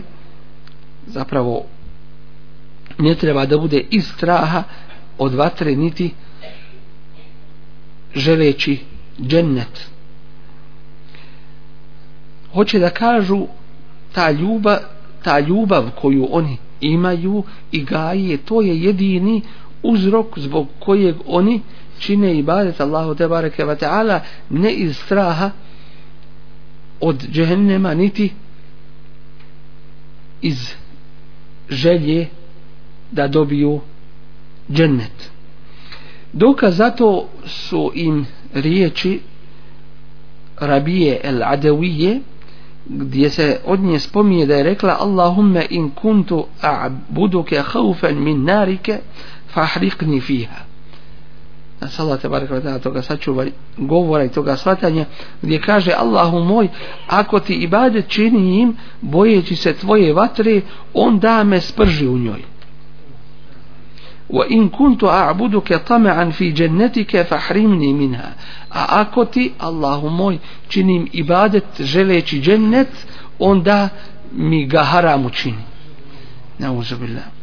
[1.07, 1.65] Zapravo
[2.97, 4.63] ne treba da bude iz straha
[5.17, 6.13] od vatre niti
[8.15, 8.79] želeći
[9.21, 9.89] džennet.
[12.53, 13.47] Hoće da kažu
[14.13, 14.77] ta ljubav
[15.23, 19.41] ta ljubav koju oni imaju i gaje to je jedini
[19.83, 21.61] uzrok zbog kojeg oni
[21.99, 25.51] čine ibadet Allahu te bareke ve taala ne iz straha
[26.99, 28.31] od džehennema niti
[30.41, 30.73] iz
[31.69, 32.27] želje
[33.11, 33.79] da dobiju
[34.71, 35.31] džennet.
[36.33, 39.19] Dokaz zato su im riječi
[40.59, 42.19] Rabije el Adawije
[42.85, 48.99] gdje se od nje spominje da je rekla Allahumme in kuntu a'buduke khawfan min narike
[49.53, 50.73] fahriqni fiha
[51.83, 53.45] da se Allah tebareka da toga sačuva
[53.77, 55.05] govora i toga svatanja
[55.41, 56.67] gdje kaže Allahu moj
[57.07, 60.61] ako ti ibadet čini im bojeći se tvoje vatre
[60.93, 62.41] on da me sprži u njoj.
[64.29, 68.27] Wa in kuntu a'buduka tama'an fi jannatika fahrimni minha.
[68.69, 70.37] A ako ti Allahu moj
[70.67, 73.07] činim ibadet želeći džennet
[73.39, 73.89] onda
[74.31, 75.63] mi ga haram učini.
[76.59, 77.42] Nauzubillah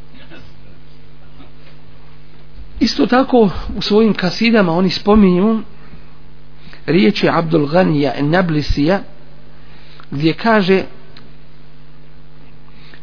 [2.80, 5.62] Isto tako u svojim kasidama oni spominju
[6.86, 9.00] riječi Abdul Ghanija en Nablisija
[10.12, 10.84] gdje kaže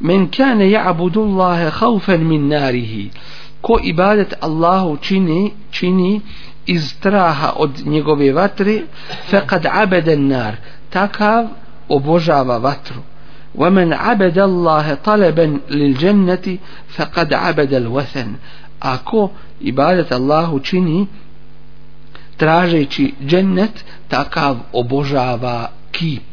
[0.01, 3.11] men kane ja'budu Allahe haufan min narihi
[3.61, 6.20] ko ibadet Allahu čini, čini
[6.66, 8.83] iz straha od njegove vatre
[9.31, 10.57] faqad abada nar
[10.91, 11.47] takav
[11.89, 13.03] obožava vatru
[13.55, 16.59] ومن عبد الله طلبا للجنة
[16.89, 18.33] فقد عبد الوثن
[18.80, 19.30] ako
[19.62, 21.08] ibadet Allahu čini
[22.38, 26.24] tražeći džennet takav obožava kip.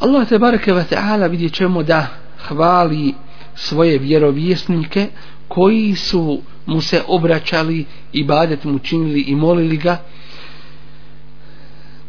[0.00, 2.06] Allah te bareke ve taala vidjet ćemo da
[2.48, 3.14] hvali
[3.54, 5.08] svoje vjerovjesnike
[5.48, 9.98] koji su mu se obraćali ibadet mu činili i molili ga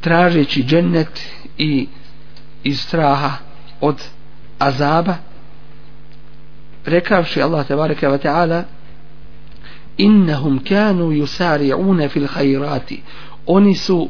[0.01, 1.21] tražeći džennet
[1.57, 1.87] i
[2.63, 3.31] iz straha
[3.81, 4.03] od
[4.59, 5.28] azaba
[6.88, 8.64] rekavši Allah tebareke ve taala
[9.98, 13.02] innahum kanu yusari'una fil khairati
[13.46, 14.08] oni su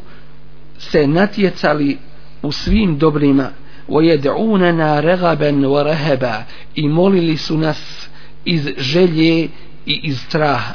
[0.78, 1.99] se natjecali
[2.43, 3.51] u svim dobrima
[3.89, 6.45] ويدعوننا رغبا ورهبا
[6.76, 8.09] i molili su nas
[8.45, 9.49] iz želje
[9.87, 10.74] i iz straha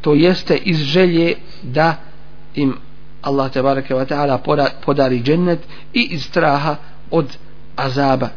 [0.00, 1.94] to jeste iz želje da
[2.54, 2.74] im
[3.22, 4.38] Allah tebareke ve taala
[4.84, 5.58] podari džennet
[5.94, 6.76] i iz straha
[7.10, 7.36] od
[7.76, 8.28] azaba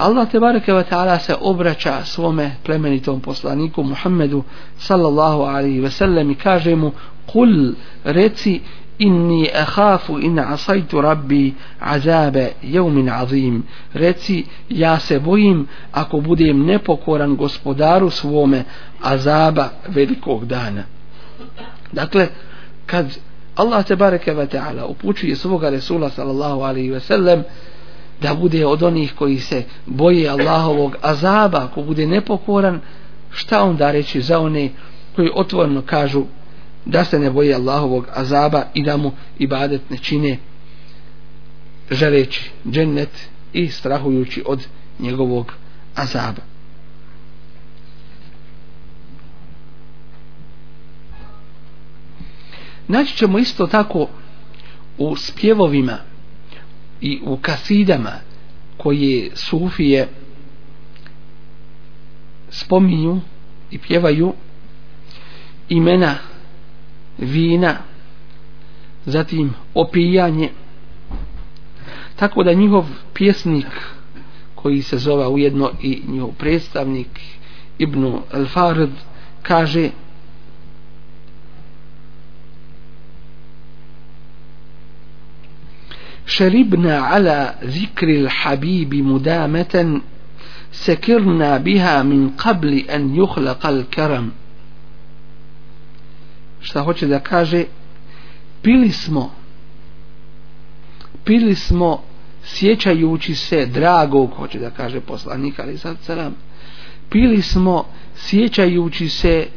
[0.00, 4.44] Allah tebareke ve taala se obraća svome plemenitom poslaniku Muhammedu
[4.78, 6.92] sallallahu alejhi ve sellem i kaže mu
[7.26, 7.74] kul
[8.04, 8.60] reci
[8.98, 13.62] inni ahafu in asaitu rabbi azabe jeumin azim.
[13.94, 18.64] Reci ja se bojim ako budem nepokoran gospodaru svome
[19.02, 20.82] azaba velikog dana.
[21.92, 22.28] Dakle
[22.86, 23.06] kad
[23.56, 27.44] Allah te bareke ve taala upućuje svoga resula sallallahu alejhi ve sellem
[28.20, 32.80] da bude od onih koji se boje Allahovog azaba ako bude nepokoran
[33.30, 34.70] šta onda reći za one
[35.16, 36.24] koji otvoreno kažu
[36.84, 40.38] da se ne boje Allahovog azaba i da mu ibadet ne čine
[41.90, 44.66] želeći džennet i strahujući od
[44.98, 45.52] njegovog
[45.94, 46.42] azaba.
[52.88, 54.08] Naći ćemo isto tako
[54.98, 56.09] u spjevovima
[57.00, 58.12] i u kasidama
[58.76, 60.08] koje sufije
[62.50, 63.20] spominju
[63.70, 64.32] i pjevaju
[65.68, 66.14] imena
[67.18, 67.76] vina
[69.06, 70.48] zatim opijanje.
[72.16, 73.66] Tako da njihov pjesnik
[74.54, 77.20] koji se zove ujedno i njihov predstavnik
[77.78, 78.90] Ibnu Al-Farid
[79.42, 79.90] kaže
[86.29, 90.01] شربنا على ذكر الحبيب مدامة
[90.71, 94.31] سكرنا بها من قبل أن يخلق الكرم
[96.61, 97.63] šta hoće da kaže
[98.61, 99.31] pili smo
[101.23, 102.03] pili smo
[102.43, 106.35] sjećajući se dragog hoće da kaže poslanik ali sad salam
[107.09, 107.85] pili smo
[108.15, 109.47] sjećajući se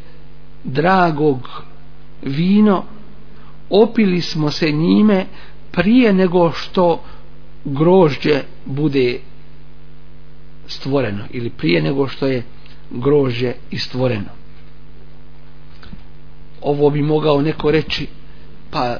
[0.64, 1.62] dragog
[2.22, 2.84] vino
[3.70, 5.26] opili smo se njime
[5.73, 7.01] prije nego što
[7.65, 9.19] grožđe bude
[10.67, 12.43] stvoreno ili prije nego što je
[12.91, 14.29] grožđe istvoreno
[16.61, 18.07] ovo bi mogao neko reći
[18.71, 18.97] pa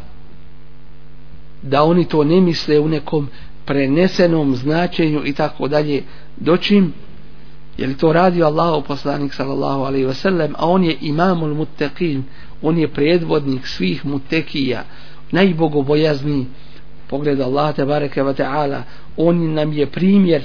[1.61, 3.27] da oni to ne misle u nekom
[3.65, 6.03] prenesenom značenju i tako dalje
[6.37, 6.93] doćim
[7.77, 12.21] je li to radio Allahu poslanik sallallahu alaihi ve sellem a on je imamul muttaqin
[12.61, 14.83] on je predvodnik svih mutekija
[15.33, 16.45] najbogobojazniji.
[17.09, 18.83] Pogled Allah te bareke ve taala
[19.17, 20.43] on nam je primjer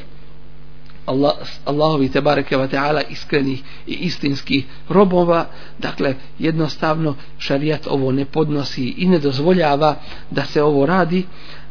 [1.07, 1.32] Allah,
[1.64, 5.47] Allahovi te bareke ve taala iskrenih i istinskih robova.
[5.78, 9.95] Dakle jednostavno šerijat ovo ne podnosi i ne dozvoljava
[10.30, 11.24] da se ovo radi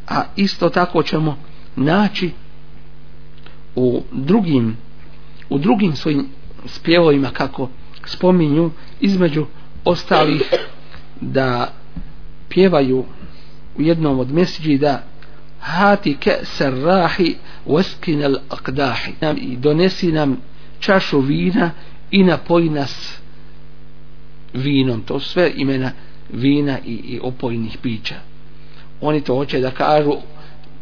[0.07, 1.37] a isto tako ćemo
[1.75, 2.31] naći
[3.75, 4.77] u drugim
[5.49, 6.27] u drugim svojim
[6.65, 7.69] spjevovima kako
[8.05, 9.45] spominju između
[9.85, 10.53] ostalih
[11.21, 11.73] da
[12.49, 13.05] pjevaju
[13.77, 15.03] u jednom od mesđida
[15.59, 17.35] hati ke sarrahi
[17.67, 19.35] waskinal aqdahi.
[19.37, 20.37] I donesi nam
[20.79, 21.71] čašu vina
[22.11, 23.19] i napoji nas
[24.53, 25.01] vinom.
[25.01, 25.91] To sve imena
[26.33, 28.15] vina i, i opojnih pića.
[29.01, 30.13] Oni to hoće da kažu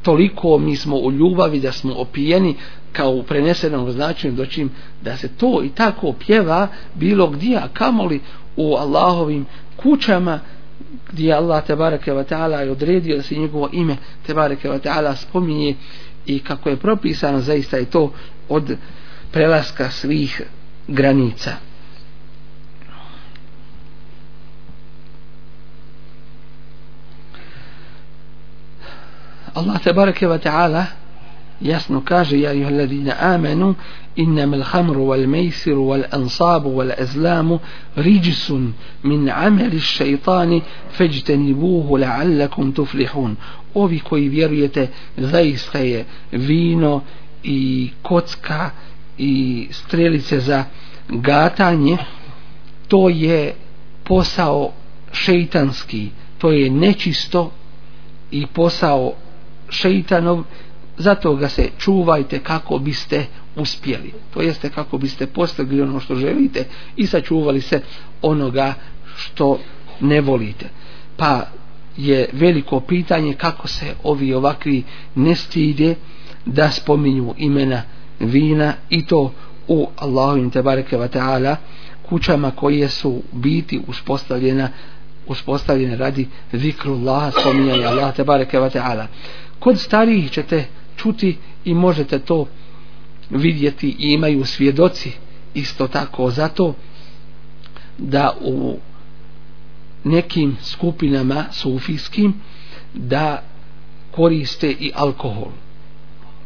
[0.01, 2.55] toliko mi smo u ljubavi da smo opijeni
[2.91, 4.69] kao u prenesenom značenju doćim
[5.01, 8.21] da se to i tako pjeva bilo gdje a kamoli
[8.55, 9.45] u Allahovim
[9.75, 10.39] kućama
[11.11, 13.97] gdje Allah tebareke ve ta'ala je odredio da se njegovo ime
[14.27, 15.75] tebareke ve ta'ala spominje
[16.25, 18.11] i kako je propisano zaista je to
[18.49, 18.77] od
[19.31, 20.41] prelaska svih
[20.87, 21.51] granica.
[29.53, 31.04] Allah tebareke ve ta'ala
[31.61, 33.75] jasno kaže ja ih ladina amenu
[34.15, 37.59] innama al-khamru wal-maysiru wal-ansabu wal-azlamu
[37.95, 40.61] rijsun min amali ash-shaytani
[40.97, 43.35] fajtanibuhu la'allakum tuflihun.
[43.73, 44.87] Ovi koji vjerujete
[45.17, 47.01] zaista je vino
[47.43, 48.71] i kocka
[49.17, 50.63] i strelice za
[51.09, 51.97] gatanje.
[52.87, 53.53] To je
[54.03, 54.71] posao
[55.11, 57.51] šeitanski to je nečisto
[58.31, 59.13] i posao
[59.69, 60.43] šeitanov
[60.97, 63.25] zato ga se čuvajte kako biste
[63.55, 64.13] uspjeli.
[64.33, 66.65] To jeste kako biste postigli ono što želite
[66.95, 67.81] i sačuvali se
[68.21, 68.73] onoga
[69.17, 69.59] što
[69.99, 70.65] ne volite.
[71.17, 71.41] Pa
[71.97, 74.83] je veliko pitanje kako se ovi ovakvi
[75.15, 75.95] ne stide
[76.45, 77.81] da spominju imena
[78.19, 79.33] vina i to
[79.67, 81.57] u Allahu tebareke ve taala
[82.09, 84.69] kućama koje su biti uspostavljena
[85.27, 89.07] uspostavljene radi zikrullah spominjanja Allah tebareke ve taala.
[89.59, 90.65] Kod starijih ćete
[90.97, 92.45] čuti i možete to
[93.29, 95.11] vidjeti i imaju svjedoci
[95.53, 96.31] isto tako.
[96.31, 96.73] Zato
[97.97, 98.77] da u
[100.03, 102.33] nekim skupinama sufijskim
[102.93, 103.43] da
[104.11, 105.51] koriste i alkohol.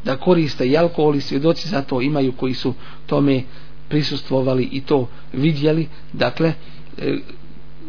[0.03, 2.73] Da koriste i alkohol i svjedoci za to imaju koji su
[3.05, 3.43] tome
[3.89, 5.87] prisustvovali i to vidjeli.
[6.13, 6.53] Dakle
[6.97, 7.17] e,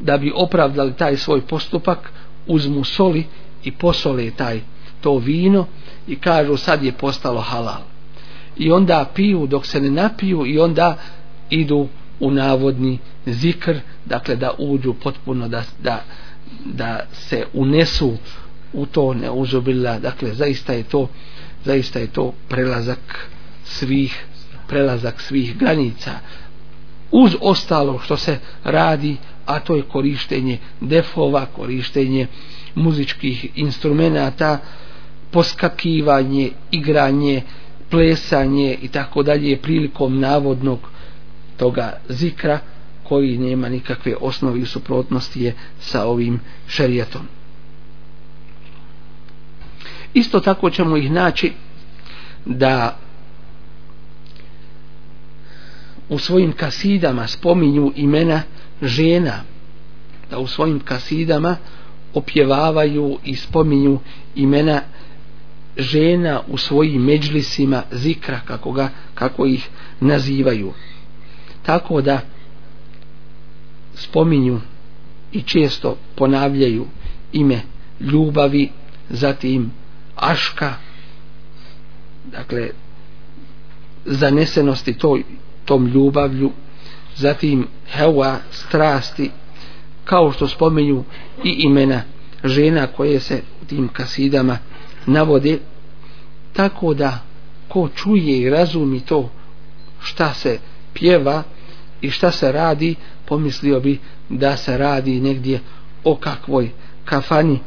[0.02, 2.12] da bi opravdali taj svoj postupak
[2.46, 3.24] uzmu soli
[3.64, 4.60] i posole taj
[5.00, 5.66] to vino
[6.10, 7.82] i kažu sad je postalo halal.
[8.56, 10.96] I onda piju dok se ne napiju i onda
[11.50, 11.88] idu
[12.20, 16.02] u navodni zikr dakle da uđu potpuno da, da,
[16.64, 18.16] da se unesu
[18.72, 21.08] u to neuzubila dakle zaista je to
[21.64, 23.28] zaista je to prelazak
[23.64, 24.24] svih
[24.68, 26.10] prelazak svih granica.
[27.10, 32.26] Uz ostalo što se radi a to je korištenje defova korištenje
[32.74, 34.58] muzičkih instrumenata
[35.30, 37.42] poskakivanje igranje
[37.90, 40.78] plesanje i tako dalje prilikom navodnog
[41.56, 42.58] toga zikra
[43.02, 47.22] koji nema nikakve osnovi u suprotnosti je sa ovim šerijatom.
[50.14, 51.52] Isto tako ćemo ih naći
[52.44, 52.98] da
[56.08, 58.42] u svojim kasidama spominju imena
[58.82, 59.42] žena
[60.30, 61.56] da u svojim kasidama
[62.14, 63.98] opjevavaju i spominju
[64.34, 64.99] imena žena
[65.76, 69.68] žena u svojim međlisima zikra kako, ga, kako ih
[70.00, 70.72] nazivaju.
[71.62, 72.20] Tako da
[73.94, 74.60] spominju
[75.32, 76.86] i često ponavljaju
[77.32, 77.60] ime
[78.00, 78.70] ljubavi
[79.10, 79.70] zatim
[80.16, 80.74] aška.
[82.24, 82.70] Dakle
[84.04, 85.22] zanesenosti toj,
[85.64, 86.50] tom ljubavlju
[87.16, 87.66] zatim
[87.96, 89.30] hewa strasti
[90.04, 91.04] kao što spominju
[91.44, 92.02] i imena
[92.44, 94.58] žena koje se u tim kasidama
[95.06, 95.58] navode
[96.52, 97.18] tako da
[97.68, 99.30] ko čuje i razumi to
[100.02, 100.58] šta se
[100.92, 101.42] pjeva
[102.00, 102.94] i šta se radi
[103.26, 103.98] pomislio bi
[104.28, 105.60] da se radi negdje
[106.04, 106.70] o kakvoj
[107.04, 107.58] kafani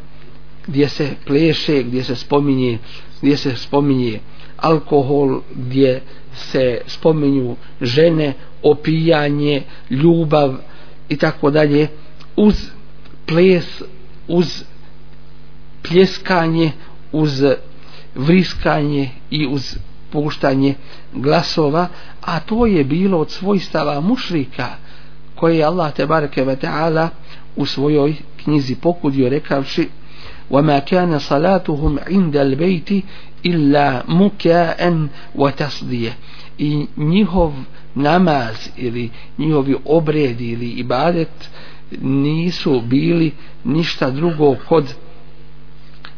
[0.67, 2.79] gdje se pleše, gdje se spominje
[3.21, 4.19] gdje se spominje
[4.57, 6.01] alkohol, gdje
[6.35, 10.55] se spominju žene, opijanje, ljubav
[11.09, 11.87] i tako dalje
[12.35, 12.55] uz
[13.25, 13.81] ples,
[14.27, 14.63] uz
[15.81, 16.71] pljeskanje,
[17.12, 17.44] uz
[18.14, 19.76] vriskanje i uz
[20.12, 20.74] puštanje
[21.12, 21.88] glasova,
[22.20, 24.68] a to je bilo od svojstava mušrika
[25.34, 27.08] koje je Allah te bareke ve taala
[27.56, 28.14] u svojoj
[28.44, 29.88] knjizi pokudio rekavši
[30.50, 33.04] وما كان صلاتهم عند البيت
[33.46, 36.12] إلا مكاء وتصدية
[36.58, 37.52] i njihov
[37.94, 41.50] namaz ili njihovi obredi ili ibadet
[42.00, 43.32] nisu bili
[43.64, 44.94] ništa drugo kod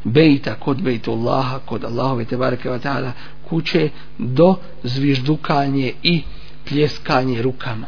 [0.05, 3.11] bejta, kod bejtullaha, kod Allahove tebareke wa ta'ala
[3.49, 6.21] kuće do zviždukanje i
[6.65, 7.87] pljeskanje rukama.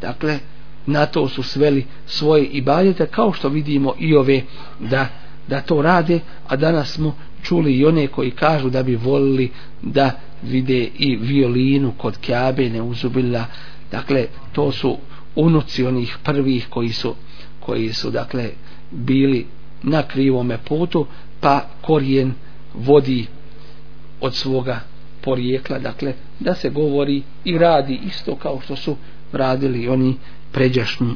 [0.00, 0.38] Dakle,
[0.86, 4.42] na to su sveli svoje ibadete kao što vidimo i ove
[4.80, 5.08] da
[5.48, 9.50] da to rade, a danas smo čuli i one koji kažu da bi volili
[9.82, 10.10] da
[10.42, 13.44] vide i violinu kod Kjabe, ne uzubila.
[13.90, 14.98] Dakle, to su
[15.36, 17.14] unuci onih prvih koji su,
[17.60, 18.50] koji su dakle,
[18.90, 19.46] bili
[19.82, 21.06] na krivome putu,
[21.40, 22.32] pa korijen
[22.74, 23.26] vodi
[24.20, 24.80] od svoga
[25.20, 28.96] porijekla, dakle, da se govori i radi isto kao što su
[29.32, 30.16] radili oni
[30.52, 31.14] pređašnji.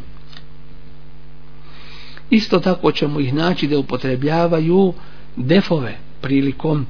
[2.31, 4.93] Isto tako ćemo ih naći da upotrebljavaju
[5.37, 6.87] defove prilikom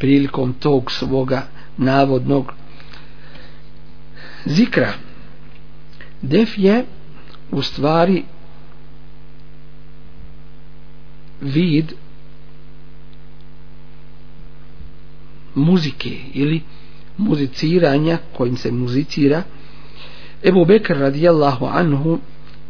[0.00, 1.42] prilikom tog svoga
[1.76, 2.52] navodnog
[4.44, 4.92] zikra.
[6.22, 6.84] Def je
[7.50, 8.24] u stvari
[11.40, 11.92] vid
[15.60, 16.62] muzike ili
[17.16, 19.42] muziciranja kojim se muzicira.
[20.44, 22.18] Ebu Bekr radijallahu anhu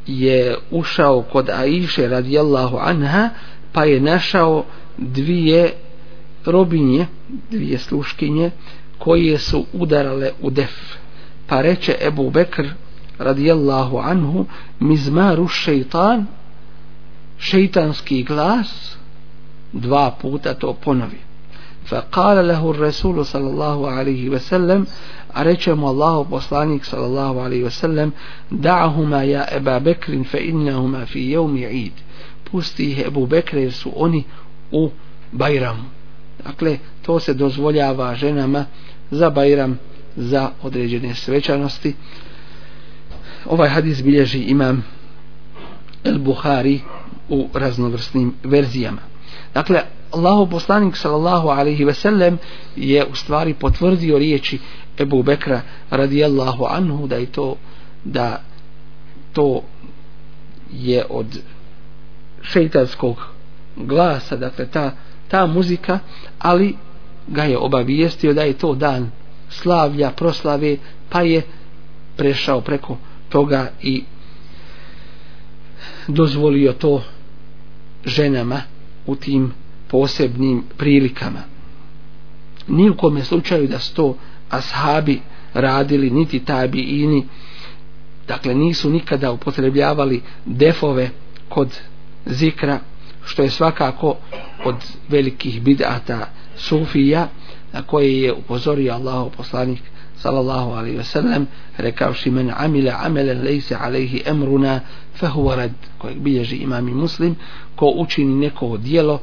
[0.06, 3.30] je ušao kod Aiše radijallahu anha
[3.72, 4.64] pa je našao
[4.98, 5.72] dvije
[6.46, 7.06] robinje
[7.50, 8.50] dvije sluškinje
[8.98, 10.72] koje su udarale u def.
[11.46, 12.66] Pa reče Ebu Bekr
[13.18, 14.46] radijallahu anhu
[14.80, 16.26] mizmaru šeitan
[17.38, 18.96] šeitanski glas
[19.72, 21.29] dva puta to ponovi.
[21.86, 24.86] فقال له الرسول صلى sallallahu عليه وسلم
[25.36, 28.10] أرجم الله بصلانك صلى Allahu عليه sallallahu
[28.52, 31.92] دعهما يا أبا da'ahuma فإنهما في يوم fa innahuma fi jevmi id
[32.50, 34.24] pusti ih Ebu Bekre jer su oni
[34.72, 34.90] u
[35.32, 35.84] Bajramu.
[36.44, 38.64] Dakle to se dozvoljava ženama
[39.10, 39.78] za Bajram
[40.16, 41.94] za određene svečanosti.
[43.46, 44.84] Ovaj hadis bilježi imam
[46.04, 46.80] El Buhari
[47.28, 49.00] u raznovrsnim verzijama.
[49.54, 49.82] Dakle
[50.12, 52.38] Allahu poslanik sallallahu alaihi ve sellem
[52.76, 54.58] je u stvari potvrdio riječi
[54.98, 57.56] Ebu Bekra radijallahu anhu da je to
[58.04, 58.42] da
[59.32, 59.62] to
[60.72, 61.38] je od
[62.42, 63.16] šeitanskog
[63.76, 64.90] glasa dakle ta,
[65.28, 65.98] ta muzika
[66.38, 66.76] ali
[67.26, 69.10] ga je obavijestio da je to dan
[69.48, 70.76] slavlja, proslave
[71.08, 71.42] pa je
[72.16, 72.96] prešao preko
[73.28, 74.04] toga i
[76.08, 77.02] dozvolio to
[78.04, 78.62] ženama
[79.06, 79.52] u tim
[79.90, 81.42] posebnim prilikama.
[82.68, 84.16] Ni u kome slučaju da sto
[84.50, 85.20] ashabi
[85.54, 87.26] radili, niti tabi ini,
[88.28, 91.10] dakle nisu nikada upotrebljavali defove
[91.48, 91.78] kod
[92.26, 92.78] zikra,
[93.24, 94.16] što je svakako
[94.64, 94.76] od
[95.08, 97.28] velikih bidata sufija,
[97.72, 99.80] na koje je upozorio Allahu poslanik
[100.16, 101.46] sallallahu alaihi ve sellem
[101.78, 104.80] rekavši men amila amelen lejse alaihi emruna
[105.14, 107.36] fehuvarad rad kojeg bilježi imam i muslim
[107.76, 109.20] ko učini neko dijelo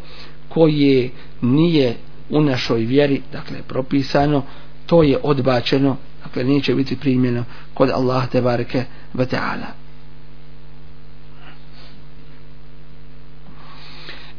[0.58, 1.10] koje
[1.42, 1.96] nije
[2.30, 4.44] u našoj vjeri dakle propisano
[4.86, 7.44] to je odbačeno dakle neće biti primjeno
[7.74, 8.84] kod Allah te bareke
[9.14, 9.68] ve taala.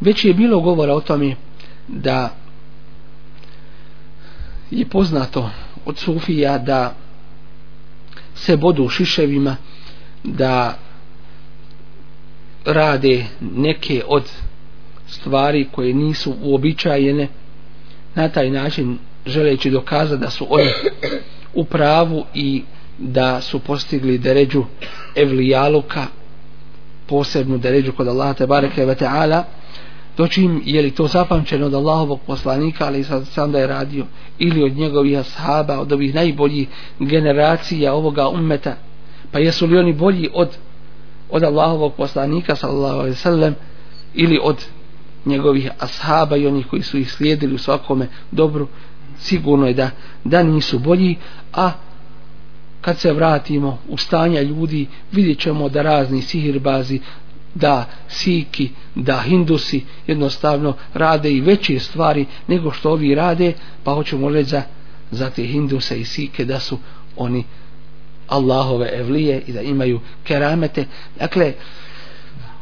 [0.01, 1.35] Već je bilo govora o tome
[1.89, 2.35] da
[4.71, 5.51] je poznato
[5.85, 6.95] od sufija da
[8.35, 9.57] se bodu šiševima
[10.25, 10.79] da
[12.65, 14.48] rade neke od
[15.09, 17.29] stvari koje nisu uobičajene
[18.15, 20.71] na taj način želeći dokazati da su oni
[21.55, 22.63] u pravu i
[22.99, 24.65] da su postigli deređu
[25.17, 26.07] evlijaluka
[27.07, 29.45] posebnu deređu kod Allaha te bareke ve taala
[30.17, 34.07] dočim je li to zapamćeno od Allahovog poslanika ali sad sam da je radio
[34.39, 38.77] ili od njegovih ashaba od ovih najboljih generacija ovoga ummeta
[39.33, 40.49] pa jesu li oni bolji od
[41.31, 43.55] od Allahovog poslanika sallallahu alejhi ve sellem
[44.15, 44.65] ili od
[45.29, 48.69] njegovih ashaba i onih koji su ih slijedili u svakome dobru
[49.19, 49.91] sigurno je da,
[50.25, 51.17] da nisu bolji
[51.53, 51.73] a
[52.81, 57.01] kad se vratimo u stanja ljudi vidjet ćemo da razni sihirbazi
[57.55, 63.53] da siki, da hindusi jednostavno rade i veće stvari nego što ovi rade,
[63.85, 64.63] pa hoćemo reći za,
[65.11, 66.79] za te hinduse i sike da su
[67.17, 67.45] oni
[68.29, 70.85] Allahove evlije i da imaju keramete.
[71.19, 71.53] Dakle,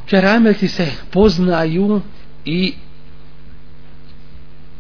[0.07, 2.01] kerameti se poznaju
[2.47, 2.75] i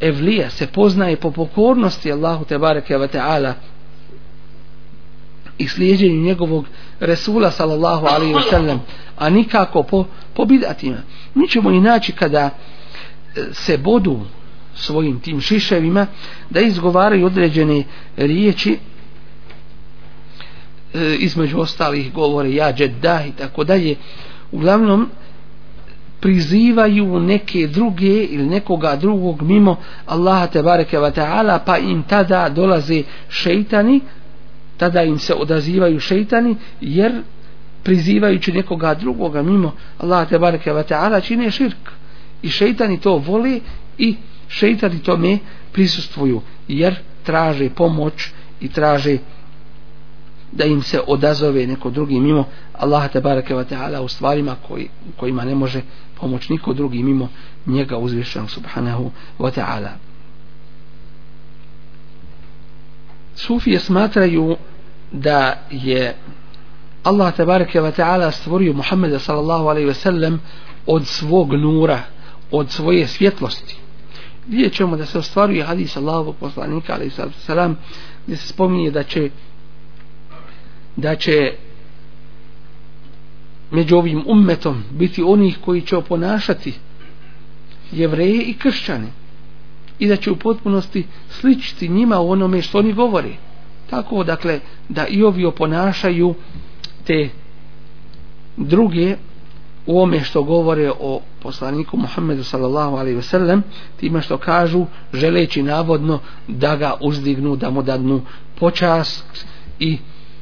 [0.00, 3.52] evlija se poznaje po pokornosti Allahu te bareke ve ta'ala
[5.58, 6.66] i slijedjenju njegovog
[7.00, 8.80] Resula sallallahu alaihi ve sellem
[9.16, 10.04] a nikako po,
[10.34, 10.96] po bidatima.
[11.34, 12.50] Mi ćemo i naći kada e,
[13.52, 14.20] se bodu
[14.74, 16.06] svojim tim šiševima
[16.50, 17.84] da izgovaraju određene
[18.16, 18.78] riječi
[20.94, 23.96] e, između ostalih govore ja džeddah i tako dalje.
[24.52, 25.10] Uglavnom
[26.26, 32.48] prizivaju neke druge ili nekoga drugog mimo Allaha te bareke ve ta'ala pa im tada
[32.48, 34.00] dolaze šejtani
[34.76, 37.22] tada im se odazivaju šejtani jer
[37.82, 41.92] prizivajući nekoga drugoga mimo Allah te bareke ve taala čine širk.
[42.42, 43.60] I šejtani to vole
[43.98, 44.16] i
[44.48, 45.38] šejtani tome
[45.72, 49.18] prisustvuju jer traže pomoć i traže
[50.52, 54.88] da im se odazove neko drugi mimo Allaha te bareke ve taala u stvarima koji
[55.16, 55.80] kojima ne može
[56.20, 57.28] pomoć niko drugi mimo
[57.66, 59.90] njega uzvišenog subhanahu wa ta'ala
[63.36, 64.56] Sufije smatraju
[65.12, 66.16] da je
[67.02, 70.40] Allah tabareke ve taala stvorio Muhameda sallallahu alaihi ve sellem
[70.86, 72.02] od svog nura,
[72.50, 73.76] od svoje svjetlosti.
[74.48, 77.14] Vidjet ćemo da se ostvaruje hadis Allahovog poslanika alaihi
[77.46, 77.76] sallam
[78.26, 79.30] gdje se spominje da će
[80.96, 81.52] da će
[83.70, 86.74] među ovim ummetom biti onih koji će oponašati
[87.92, 89.08] jevreje i kršćane
[89.98, 93.30] i da će u potpunosti sličiti njima u onome što oni govore.
[93.90, 96.34] Tako dakle da i ovi oponašaju
[97.04, 97.28] te
[98.56, 99.16] druge
[99.86, 103.60] u ome što govore o poslaniku Muhammedu sallallahu alaihi wasallam
[103.96, 108.22] time što kažu želeći navodno da ga uzdignu da mu dadnu
[108.58, 109.46] počast
[109.78, 109.98] i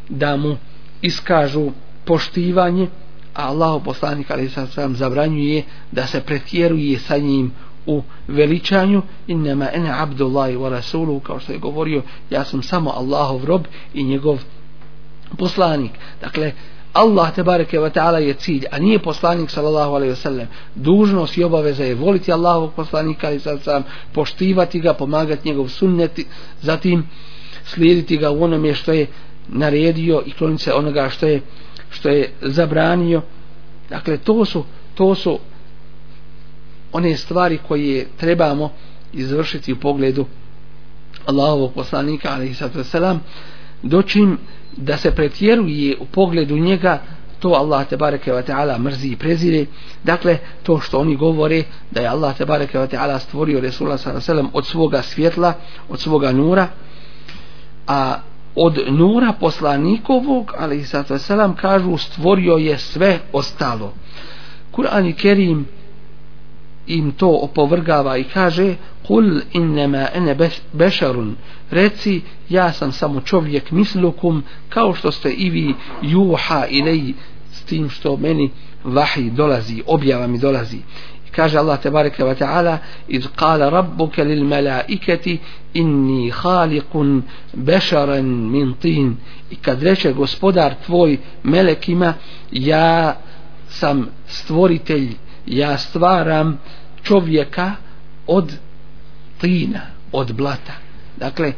[0.09, 0.57] da mu
[1.03, 1.71] iskažu
[2.05, 2.89] poštivanje
[3.35, 7.53] a Allah poslanik alaihi sam zabranjuje da se pretjeruje sa njim
[7.87, 9.03] u veličanju.
[9.27, 13.65] Innama ene abdullahi wa rasulu kao što je govorio ja sam samo Allahov rob
[13.95, 14.39] i njegov
[15.39, 15.93] poslanik.
[16.21, 16.53] Dakle
[16.93, 21.37] Allah te bareke ve taala je cilj a nije poslanik sallallahu alejhi ve sellem dužnost
[21.37, 23.83] i obaveza je voliti Allahovog poslanika i sad sam
[24.13, 26.21] poštivati ga pomagati njegov sunnet
[26.63, 27.07] zatim
[27.65, 29.07] slijediti ga u onome što je
[29.49, 31.41] naredio i kloniti se onoga što je
[31.95, 33.23] što je zabranio.
[33.91, 34.65] Dakle to su
[34.95, 35.39] to su
[36.93, 38.71] one stvari koje trebamo
[39.13, 40.27] izvršiti u pogledu
[41.27, 43.21] Allahovog poslanika alaihi sallatu vesselam
[43.83, 44.39] dočim
[44.77, 46.99] da se pretjeruje u pogledu njega
[47.39, 49.67] to Allah te bareke ve taala mrzi i prezire.
[50.05, 54.31] Dakle to što oni govore da je Allah te bareke ve taala stvorio Resula sallallahu
[54.31, 55.53] alejhi od svoga svjetla
[55.89, 56.69] od svoga nura
[57.87, 58.19] a
[58.57, 63.93] od nura poslanikovog ali i sato selam, kažu stvorio je sve ostalo.
[64.73, 65.67] Kur'an i Kerim
[66.87, 68.75] im to opovrgava i kaže
[69.07, 70.37] kul innama ene
[70.73, 71.37] bešarun
[71.71, 77.15] reci ja sam samo čovjek mislukum kao što ste i vi juha ilej
[77.53, 78.51] s tim što meni
[78.85, 80.79] vahi dolazi objava mi dolazi
[81.37, 82.79] kaže Allah tebareke ve ta'ala
[83.09, 85.41] iz qala rabbuka lil malaikati
[85.75, 87.23] inni khaliqun
[87.55, 89.17] basharan min tin
[89.51, 92.15] i kad reče gospodar tvoj melekima
[92.53, 93.17] ja
[93.69, 95.09] sam stvoritelj
[95.47, 96.59] ja stvaram
[97.03, 97.73] čovjeka
[98.27, 98.53] od
[99.41, 99.81] tina,
[100.13, 100.73] od blata.
[101.17, 101.53] Dakle,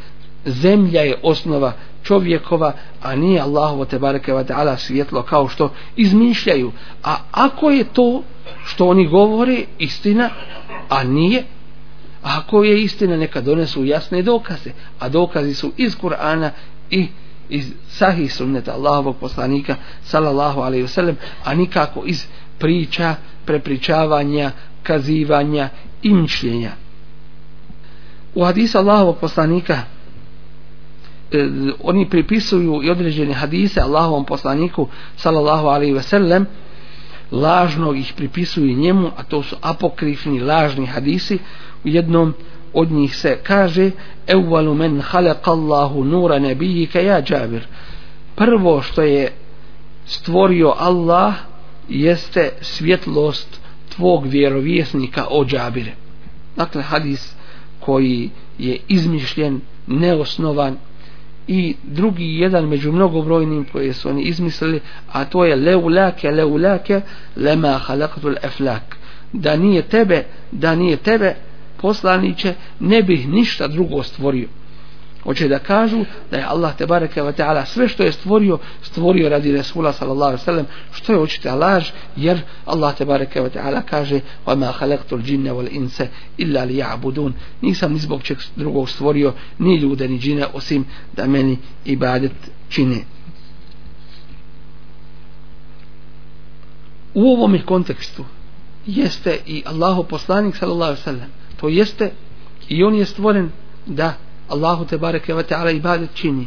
[0.46, 1.72] zemlja je osnova
[2.02, 2.72] čovjekova,
[3.02, 6.72] a nije Allahovo te bareke wa ta'ala svjetlo kao što izmišljaju.
[7.04, 8.22] A ako je to
[8.64, 10.30] što oni govore istina,
[10.88, 11.44] a nije,
[12.22, 14.70] ako je istina, neka donesu jasne dokaze.
[14.98, 16.50] A dokazi su iz Kur'ana
[16.90, 17.06] i
[17.48, 22.26] iz sahih sunneta Allahovog poslanika sallallahu alaihi wasallam, a nikako iz
[22.58, 24.50] priča, prepričavanja,
[24.82, 25.68] kazivanja
[26.02, 26.70] i mišljenja.
[28.34, 29.82] U hadisu Allahovog poslanika
[31.32, 31.48] e,
[31.82, 36.46] oni pripisuju i određene hadise Allahovom poslaniku sallallahu alaihi ve sellem
[37.32, 41.38] lažno ih pripisuju njemu a to su apokrifni lažni hadisi
[41.84, 42.34] u jednom
[42.72, 43.90] od njih se kaže
[44.26, 47.66] evvalu men halaka Allahu nura nebijike ja džabir
[48.36, 49.32] prvo što je
[50.06, 51.34] stvorio Allah
[51.88, 53.60] jeste svjetlost
[53.96, 55.92] tvog vjerovjesnika o džabire.
[56.56, 57.34] Dakle, hadis
[57.80, 60.76] koji je izmišljen, neosnovan
[61.48, 64.80] i drugi jedan među mnogobrojnim koje su oni izmislili,
[65.12, 67.00] a to je leulake, leulake,
[67.36, 68.96] lema halakatul eflak.
[69.32, 71.34] Da nije tebe, da nije tebe,
[71.76, 74.48] poslaniće, ne bih ništa drugo stvorio
[75.26, 79.28] hoće da kažu da je Allah te bareke ve taala sve što je stvorio stvorio
[79.28, 80.66] radi Resula sallallahu alejhi ve sellem.
[80.92, 81.88] Što je očita laž?
[82.16, 86.06] Jer Allah te bareke ve taala kaže wa ma khalaqtul jinna wal insa
[86.38, 87.32] illa liya'budun.
[87.60, 90.84] Nisam ni zbog čeg drugog stvorio ni ljude ni džine osim
[91.16, 92.32] da meni ibadet
[92.68, 93.04] čine.
[97.14, 98.24] U ovom kontekstu
[98.86, 101.30] jeste i Allahu poslanik sallallahu alejhi ve sellem.
[101.56, 102.10] To jeste
[102.68, 103.50] i on je stvoren
[103.86, 104.14] da
[104.48, 106.46] Allahu te bareke ve taala ibadet čini.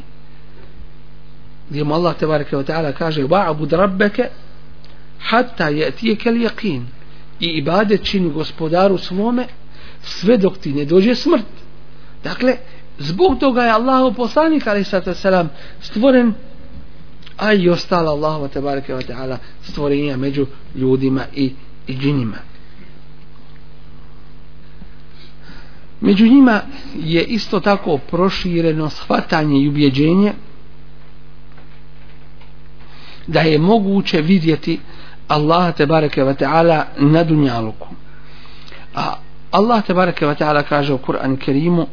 [1.70, 4.30] Gdje mu Allah te bareke ve taala kaže wa'bud rabbeke
[5.20, 6.82] hatta yatiyaka al-yaqin.
[7.40, 9.48] I ibadet čini gospodaru svome
[10.02, 11.46] sve dok ti ne dođe smrt.
[12.24, 12.58] Dakle
[13.00, 14.84] zbog toga je Allahu poslanik ali
[15.14, 15.50] selam
[15.82, 16.34] stvoren
[17.38, 21.54] a i ostala Allahu te bareke ve taala stvorenja među ljudima i
[21.88, 22.38] i džinima.
[26.02, 26.62] Među njima
[26.96, 30.34] je isto tako prošireno shvatanje i ubjeđenje
[33.28, 34.80] da je moguće vidjeti
[35.28, 37.88] Allah te bareke ve taala na dunjaluku.
[38.96, 39.14] A
[39.52, 41.88] Allah te bareke ve taala kaže u Kur'an Kerimu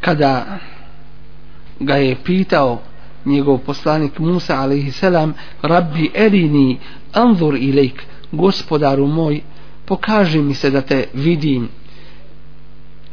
[0.00, 0.58] kada
[1.80, 2.80] ga je pitao
[3.24, 6.78] njegov poslanik Musa alejhi selam Rabbi erini
[7.12, 8.02] anzur ilejk
[8.32, 9.40] gospodaru moj
[9.84, 11.68] pokaži mi se da te vidim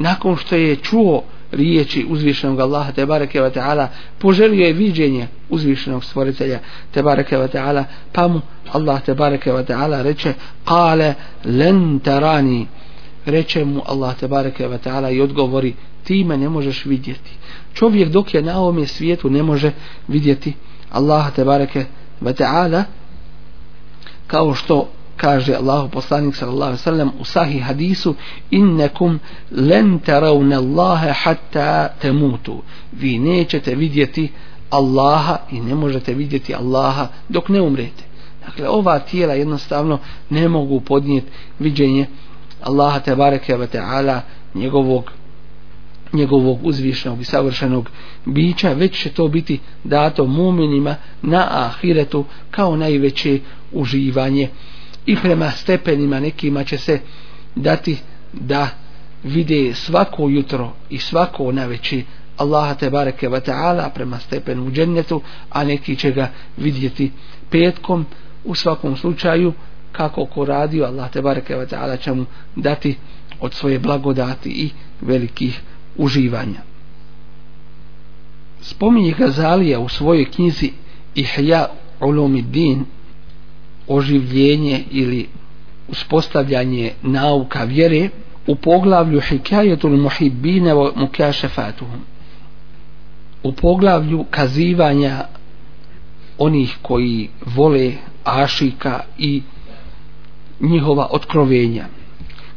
[0.01, 3.87] nakon što je čuo riječi uzvišenog Allaha te bareke ve taala
[4.19, 6.59] poželio je viđenje uzvišenog stvoritelja
[6.91, 8.41] te bareke ve taala pa mu
[8.71, 10.33] Allah te bareke ve taala reče
[10.65, 11.13] qala
[11.45, 12.67] lan tarani.
[13.25, 15.73] Reče mu Allah te bareke ve taala i odgovori
[16.03, 17.31] ti me ne možeš vidjeti.
[17.73, 19.71] Čovjek dok je na ovom svijetu ne može
[20.07, 20.53] vidjeti
[20.91, 21.85] Allaha te bareke
[22.21, 22.83] ve taala
[24.27, 24.89] kao što
[25.21, 28.15] kaže Allahu poslanik sallallahu alejhi ve sellem u sahih hadisu
[28.51, 29.19] innakum
[29.51, 32.63] lan tarawna Allaha hatta tamutu.
[32.91, 34.31] Vi nećete vidjeti
[34.69, 38.03] Allaha i ne možete vidjeti Allaha dok ne umrete.
[38.45, 39.99] Dakle ova tijela jednostavno
[40.29, 42.05] ne mogu podnijeti viđenje
[42.61, 44.21] Allaha te bareke ve taala
[44.53, 45.11] njegovog
[46.13, 47.89] njegovog uzvišenog i savršenog
[48.25, 53.39] bića, već će to biti dato muminima na ahiretu kao najveće
[53.71, 54.49] uživanje
[55.05, 56.99] i prema stepenima nekima će se
[57.55, 57.97] dati
[58.33, 58.69] da
[59.23, 62.05] vide svako jutro i svako naveći
[62.37, 67.11] Allaha te bareke ve taala prema stepenu u džennetu a neki će ga vidjeti
[67.49, 68.05] petkom.
[68.45, 69.53] U svakom slučaju
[69.91, 72.25] kako ko radio Allah te bareke ve taala će mu
[72.55, 72.97] dati
[73.39, 74.69] od svoje blagodati i
[75.01, 75.61] velikih
[75.97, 76.61] uživanja.
[78.61, 80.71] Spominje Gazalija u svojoj knjizi
[81.15, 81.65] Ihya
[81.99, 82.85] Ulumiddin
[83.87, 85.27] oživljenje ili
[85.87, 88.09] uspostavljanje nauka vjere
[88.47, 92.01] u poglavlju Hikajetul Muhibbine wa Mukašefatuhum
[93.43, 95.25] u poglavlju kazivanja
[96.37, 97.91] onih koji vole
[98.23, 99.41] ašika i
[100.59, 101.85] njihova otkrovenja.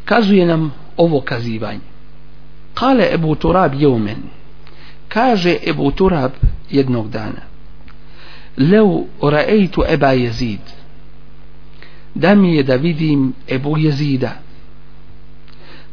[0.05, 1.81] Kazuje nam ovo kazivanje.
[2.75, 4.23] Kale Ebu Turab jeumen
[5.09, 6.31] kaže Ebu Turab
[6.71, 7.41] jednog dana.
[8.57, 10.61] Leu raeitu Eba Jezid
[12.15, 14.33] da mi je da vidim Ebu Jezida.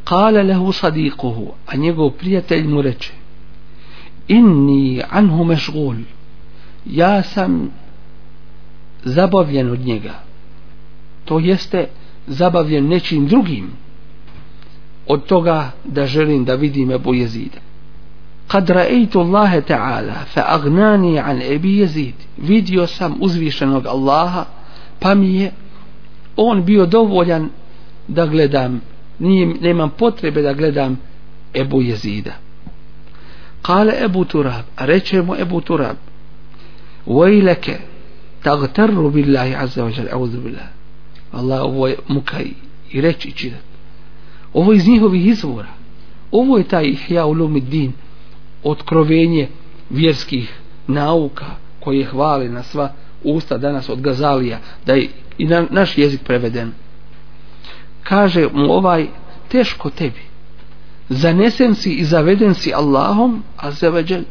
[0.04, 3.14] Kale lehu sadiquhu a njegov prijatelj mu reče
[4.28, 5.96] inni anhu mešgul
[6.86, 7.70] ja sam
[9.04, 10.14] zabavljen od njega.
[11.26, 11.88] To jeste
[12.28, 13.70] zabavljen nečim drugim
[15.08, 17.58] od toga da želim da vidim Ebu Jezida.
[18.48, 24.46] Kad ra'eitu Allahe ta'ala fa agnani an Ebi Jezid vidio sam uzvišenog Allaha
[25.00, 25.52] pa mi je
[26.36, 27.50] on bio dovoljan
[28.08, 28.82] da gledam
[29.20, 31.00] nije, nemam potrebe da gledam
[31.54, 32.34] Ebu Jezida.
[33.62, 35.96] Kale Ebu Turab a reče mu Ebu Turab
[37.06, 37.78] vajleke
[38.44, 40.68] tagtarru billahi azza wa jal auzu billah.
[41.32, 42.46] Allah ovo je mukaj
[42.92, 43.72] i reći čitat
[44.54, 45.68] ovo je iz njihovih izvora.
[46.32, 47.94] Ovo je taj ihya ulumi din
[48.64, 49.48] otkrovenje
[49.90, 50.54] vjerskih
[50.88, 51.46] nauka
[51.80, 55.10] koje hvale na sva usta danas od Gazalija da je
[55.42, 56.72] i na naš jezik preveden.
[58.04, 59.08] Kaže mu ovaj
[59.48, 60.22] teško tebi.
[61.10, 64.22] Zanesen si i zaveden si Allahom azzavadjel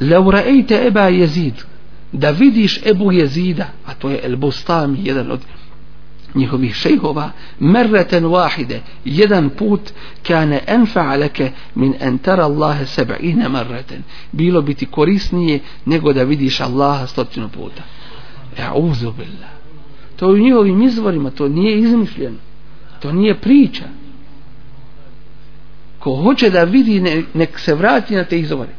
[0.00, 1.54] lau raejte eba jezid
[2.12, 5.40] da vidiš Ebu Jezida a to je El Bustami jedan od
[6.34, 8.80] njihovih šejhova merreten wahide.
[9.04, 9.80] Jedan put
[10.22, 17.06] kane enfa leke min entara Allahe seba'ine merreten bilo biti korisnije nego da vidiš Allaha
[17.06, 17.82] stotinu puta.
[18.56, 19.50] E'uzu billah.
[20.16, 22.36] To je u njihovim izvorima, to nije izmišljeno.
[23.00, 23.84] To nije priča.
[25.98, 28.72] Ko hoće da vidi, ne, nek se vrati na te izvore.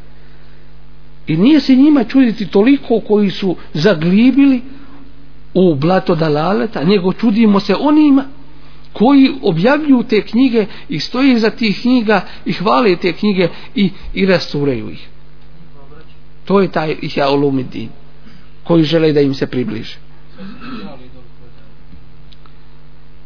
[1.26, 4.60] I nije se njima čuditi toliko koji su zaglibili
[5.54, 8.24] u blato dalaleta, nego čudimo se onima
[8.92, 14.26] koji objavljuju te knjige i stoje za tih knjiga i hvale te knjige i, i
[14.26, 15.08] rasturaju ih.
[16.44, 17.88] To je taj Ihja Olumidin
[18.64, 19.96] koji žele da im se približe.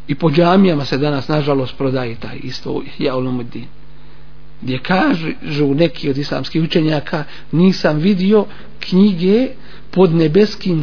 [0.09, 3.66] I po džamijama se danas nažalost prodaje taj isto Jaulumuddin.
[4.62, 8.47] Gdje kažu neki od islamskih učenjaka nisam vidio
[8.81, 9.48] knjige
[9.90, 10.82] pod nebeskim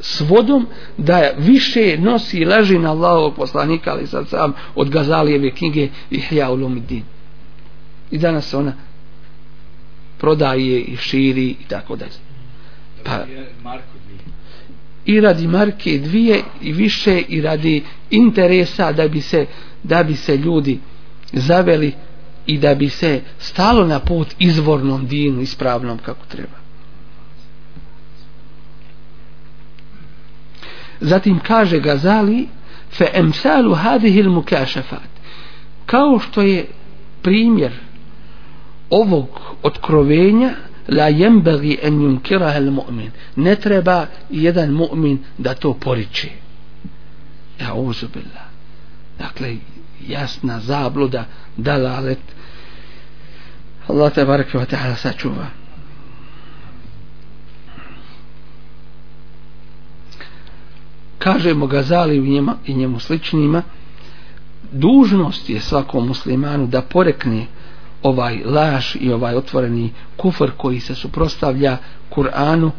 [0.00, 0.66] svodom
[0.98, 6.50] da više nosi i leži na Allahovog poslanika ali sad sam od Gazalijeve knjige Ihya
[6.50, 7.02] Ulumuddin.
[8.10, 8.72] I danas se ona
[10.18, 12.23] prodaje i širi i tako dalje.
[13.04, 13.24] Pa,
[15.06, 19.46] i radi marke dvije i više i radi interesa da bi se
[19.82, 20.78] da bi se ljudi
[21.32, 21.92] zaveli
[22.46, 26.64] i da bi se stalo na put izvornom dinu ispravnom kako treba.
[31.00, 32.48] Zatim kaže Gazali
[32.90, 35.14] fe emsalu hadihi il mukašafat
[35.86, 36.66] kao što je
[37.22, 37.72] primjer
[38.90, 40.54] ovog otkrovenja
[40.88, 43.10] la yembagi en yunkiraha almu'min.
[43.36, 46.44] Ne treba jedan mu'min da to poriče
[47.60, 48.06] ja uzu
[49.18, 49.56] dakle
[50.08, 51.24] jasna zabluda
[51.56, 52.18] dalalet.
[53.88, 55.46] Allah te barake wa ta'ala sačuva.
[61.18, 63.62] Kažemo Gazali u njema, i njemu sličnima.
[64.72, 67.46] Dužnost je svakom muslimanu da porekne
[68.04, 71.76] ovaj laž i ovaj otvoreni kufr koji se suprostavlja
[72.10, 72.70] Kur'anu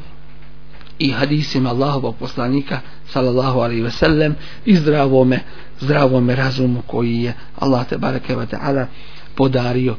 [1.00, 4.36] i hadisima Allahovog poslanika sallallahu alaihi ve sellem
[4.66, 5.40] i zdravome
[5.80, 8.88] zdravome razumu koji je Allah te bareke ve taala
[9.36, 9.96] podario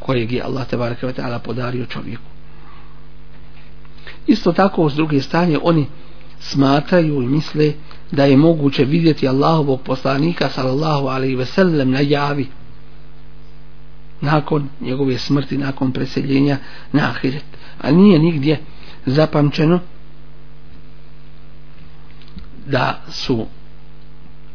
[0.00, 2.30] kojeg je Allah te bareke ve taala podario čovjeku.
[4.26, 5.86] Isto tako s druge strane oni
[6.40, 7.72] smatraju i misle
[8.10, 12.48] da je moguće vidjeti Allahovog poslanika sallallahu alaihi ve sellem na javi
[14.24, 16.58] nakon njegove smrti nakon preseljenja
[16.92, 17.44] na ahiret
[17.80, 18.60] a nije nigdje
[19.06, 19.80] zapamćeno
[22.66, 23.46] da su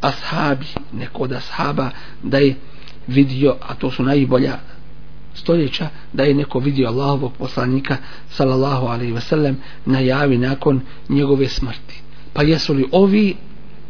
[0.02, 1.90] ashabi, neko od ashaba
[2.24, 2.56] da je
[3.08, 4.58] vidio, a to su najbolja
[5.34, 7.98] stoljeća, da je neko vidio Allahovog poslanika
[8.30, 12.02] sallallahu alaihi ve sellem najavi nakon njegove smrti.
[12.34, 13.36] Pa jesu li ovi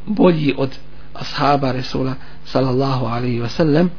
[0.06, 0.78] bolji od
[1.20, 2.16] ashaba Resula
[2.46, 3.90] sallallahu alaihi wa sallam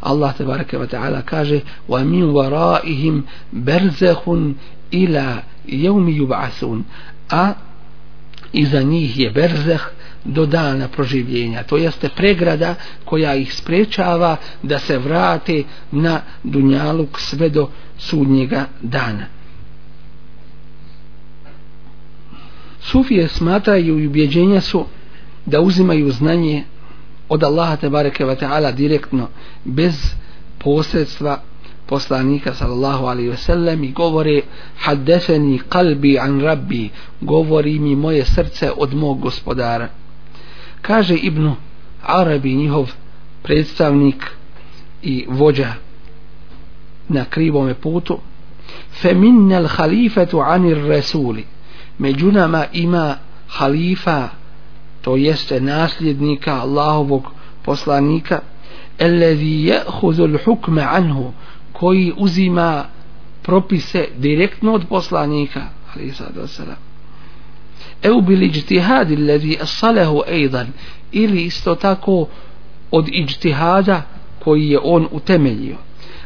[0.00, 4.54] Allah tebareke ve taala kaže wa min waraihim barzakhun
[4.90, 6.84] ila yawmi yub'asun.
[7.30, 7.54] A
[8.52, 9.82] iza njih je berzeh
[10.24, 12.74] do dana proživljenja to jeste pregrada
[13.04, 17.68] koja ih sprečava da se vrate na dunjaluk sve do
[17.98, 19.26] sudnjega dana.
[22.80, 24.86] Sufije smatraju i ubjeđenja su
[25.50, 26.64] da uzimaju znanje
[27.28, 29.28] od Allaha te bareke ve taala direktno
[29.64, 30.14] bez
[30.58, 31.40] posredstva
[31.86, 34.42] poslanika sallallahu alaihi wasallam i govore
[34.78, 39.88] haddeseni kalbi an rabbi govori mi moje srce od mog gospodara.
[40.82, 41.56] Kaže Ibnu
[42.02, 42.90] Arabi njihov
[43.42, 44.24] predstavnik
[45.02, 45.72] i vođa
[47.08, 48.18] na krivome putu
[49.02, 51.44] fe minnel halifetu anir resuli
[51.98, 53.16] među nama ima
[53.48, 54.28] halifa
[55.01, 57.23] to jeste nasljednika Allahovog
[57.65, 58.39] poslanika
[59.01, 61.33] الذي يأخذ الحكم عنه
[61.73, 62.85] koji uzima
[63.41, 65.61] propise direktno od poslanika
[65.95, 66.75] ali sada sada
[68.01, 70.67] eu bil ijtihad alladhi asalahu aidan
[71.11, 72.27] ili isto tako
[72.91, 74.01] od ijtihada
[74.39, 75.75] koji je on utemeljio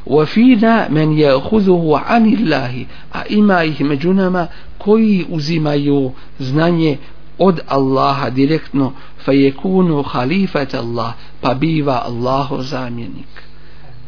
[0.05, 2.71] wa fina man ya'khudhuhu 'an Allah
[3.13, 4.47] a ima ih među nama
[4.77, 6.97] koji uzimaju znanje
[7.42, 8.92] od Allaha direktno
[9.24, 13.32] fa yekunu khalifat Allah pa biva Allahu zamjenik.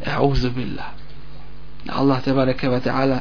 [0.06, 0.90] A'udhu billah.
[1.88, 3.20] Allah te bareke ve taala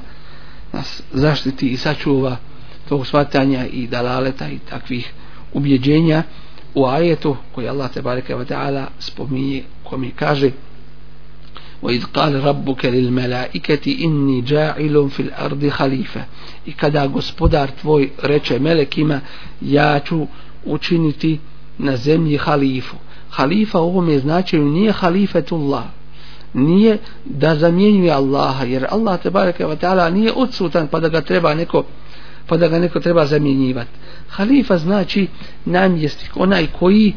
[0.74, 2.38] nas zaštiti i sačuva
[2.90, 5.14] tog svatanja i dalaleta i takvih
[5.54, 6.24] ubjeđenja
[6.76, 10.52] u ajetu koji Allah te bareke ve taala spominje kome kaže
[11.83, 16.25] وإذ قال ربك للملائكة إني جاعل في الأرض خليفة
[16.67, 19.21] i kada gospodar tvoj reče melekima
[19.61, 20.27] ja ću
[20.65, 21.39] učiniti
[21.79, 22.97] na zemlji halifu
[23.31, 25.85] halifa u ovome značaju nije halifetullah
[26.55, 31.21] nije da zamjenjuje Allaha jer Allah te bareke ve taala nije odsutan pa da ga
[31.21, 31.85] treba neko
[32.47, 33.91] pa da ga neko treba zamjenjivati
[34.29, 35.27] halifa znači
[35.65, 37.13] namjesnik onaj koji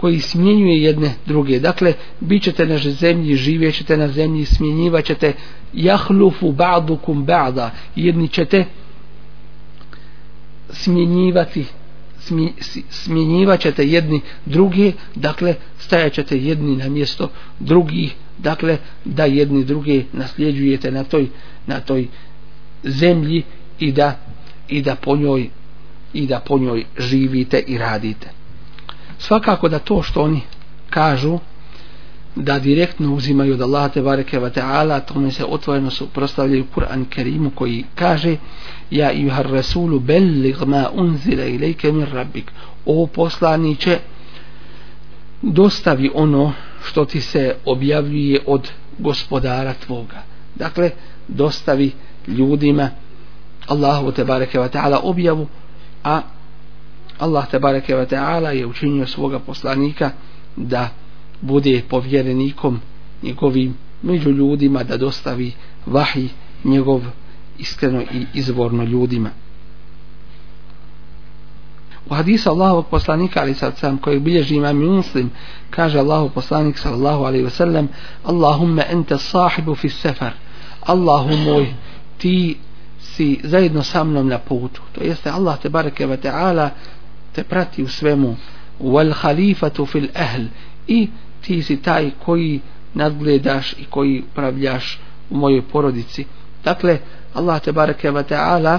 [0.00, 1.60] koji smjenjuje jedne druge.
[1.60, 5.32] Dakle bit ćete na zemlji živjet ćete na zemlji smjenjivat ćete.
[5.72, 7.70] Jahlufu ba'dukum ba'da.
[7.96, 8.64] Jedni ćete
[10.70, 11.64] smjenjivati
[12.90, 20.02] smjenjivat ćete jedni drugi dakle stajat ćete jedni na mjesto drugih dakle da jedni druge
[20.12, 21.28] nasljeđujete na toj
[21.66, 22.06] na toj
[22.84, 23.42] zemlji
[23.78, 24.18] i da
[24.68, 25.48] i da po njoj
[26.12, 28.37] i da po njoj živite i radite
[29.18, 30.40] svakako da to što oni
[30.90, 31.38] kažu
[32.36, 37.50] da direktno uzimaju od Allaha te bareke ve taala tome se otvoreno suprotstavljaju Kur'an Kerimu
[37.50, 38.36] koji kaže
[38.90, 42.52] ja ayuha rasulu belligh ma unzila ilayka min rabbik.
[42.86, 43.98] O poslanice
[45.42, 46.52] dostavi ono
[46.84, 50.22] što ti se objavljuje od gospodara tvoga.
[50.54, 50.90] Dakle
[51.28, 51.90] dostavi
[52.26, 52.90] ljudima
[53.66, 55.46] Allahu te bareke ve taala objavu
[56.04, 56.20] a
[57.18, 60.10] Allah te bareke ve taala je učinio svoga poslanika
[60.56, 60.88] da
[61.40, 62.80] bude povjerenikom
[63.22, 65.52] njegovim među ljudima da dostavi
[65.86, 66.28] vahi
[66.64, 67.02] njegov
[67.58, 69.30] iskreno i izvorno ljudima.
[72.10, 75.30] U hadisu Allahovog poslanika ali sad sam koji bilježi imam muslim
[75.70, 77.88] kaže Allahov poslanik sallallahu alaihi ve sellem
[78.24, 80.32] Allahumma ente sahibu fi sefar
[80.80, 81.74] Allahu moj
[82.18, 82.56] ti
[83.00, 84.82] si zajedno sa mnom na putu.
[84.92, 86.70] To jeste Allah te bareke ve ta'ala
[87.38, 88.36] te prati u svemu.
[88.80, 90.42] Wal khalifatu fil ahl.
[90.86, 91.08] I
[91.40, 92.60] ti si taj koji
[92.94, 94.98] nadgledaš i koji pravljaš
[95.30, 96.24] u mojoj porodici.
[96.64, 96.98] Dakle
[97.34, 98.78] Allah te bareke ve ta'ala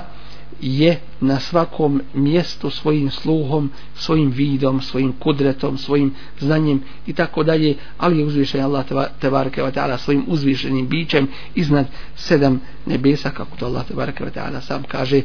[0.62, 7.76] je na svakom mjestu svojim sluhom, svojim vidom, svojim kudretom, svojim znanjem i tako dalje,
[7.98, 8.86] ali je uzvišen Allah
[9.20, 14.62] tebareke wa ta'ala svojim uzvišenim bićem iznad sedam nebesa, kako to Allah tebareke wa ta'ala
[14.62, 15.22] sam kaže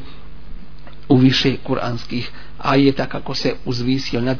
[1.08, 4.38] u više kuranskih ajeta kako se uzvisio nad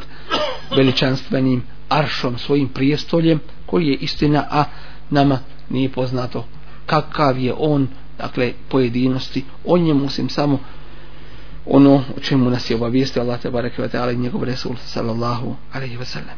[0.77, 4.65] veličanstvenim aršom svojim prijestoljem koji je istina a
[5.11, 5.39] nama
[5.71, 6.47] nije poznato
[6.87, 7.89] kakav je on
[8.19, 10.59] dakle pojedinosti o njemu osim samo
[11.67, 15.57] ono o čemu nas je obavijestio Allah te bareke ve taala i njegov resul sallallahu
[15.73, 16.37] alejhi ve sellem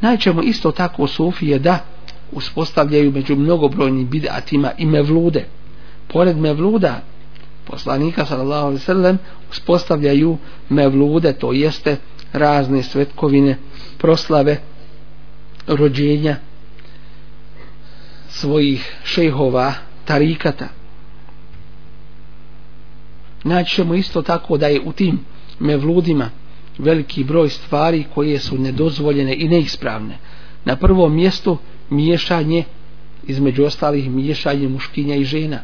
[0.00, 1.84] najčemu isto tako sufije da
[2.32, 5.44] uspostavljaju među mnogobrojnim bid'atima i mevlude.
[6.08, 7.02] Pored mevluda
[7.70, 9.18] poslanika sallallahu alejhi ve sellem
[9.50, 10.38] uspostavljaju
[10.68, 11.96] mevlude, to jeste
[12.32, 13.58] razne svetkovine,
[13.98, 14.60] proslave
[15.66, 16.36] rođenja
[18.28, 19.74] svojih šejhova
[20.04, 20.68] tarikata.
[23.44, 25.18] Naći ćemo isto tako da je u tim
[25.58, 26.30] mevludima
[26.78, 30.18] veliki broj stvari koje su nedozvoljene i neispravne.
[30.64, 31.58] Na prvom mjestu
[31.90, 32.64] miješanje
[33.26, 35.60] između ostalih miješanje muškinja i žena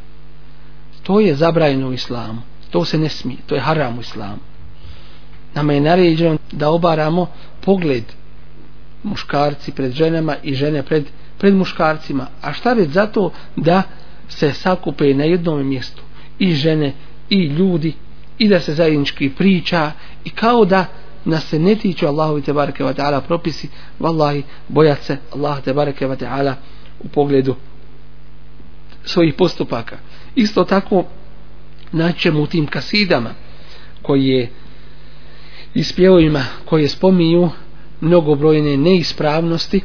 [1.06, 2.42] to je zabrajeno u islamu.
[2.70, 4.38] To se ne smije, to je haram u islamu.
[5.54, 7.26] Nama je naređeno da obaramo
[7.60, 8.04] pogled
[9.02, 11.04] muškarci pred ženama i žene pred,
[11.38, 12.26] pred muškarcima.
[12.42, 13.82] A šta već zato da
[14.28, 16.02] se sakupe na jednom mjestu?
[16.38, 16.92] I žene
[17.30, 17.94] i ljudi
[18.38, 19.92] i da se zajednički priča
[20.24, 20.86] i kao da
[21.24, 23.68] nas se ne tiču Allahu te bareke ve taala propisi.
[24.00, 26.54] Vallahi bojat se Allah te bareke ve taala
[27.00, 27.54] u pogledu
[29.04, 29.96] svojih postupaka
[30.36, 31.04] isto tako
[31.92, 33.30] naćemo u tim kasidama
[34.02, 34.48] koje
[35.74, 37.50] ispjevojima koje spominju
[38.00, 39.80] mnogobrojne neispravnosti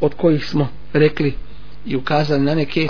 [0.00, 1.34] od kojih smo rekli
[1.86, 2.88] i ukazali na neke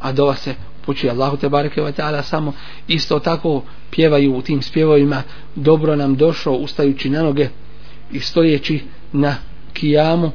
[0.00, 2.52] a dova se upućuje Allahu te bareke ve taala samo
[2.88, 5.22] isto tako pjevaju u tim spjevovima
[5.54, 7.48] dobro nam došao ustajući na noge
[8.12, 8.80] i stojeći
[9.12, 9.36] na
[9.72, 10.30] kijamu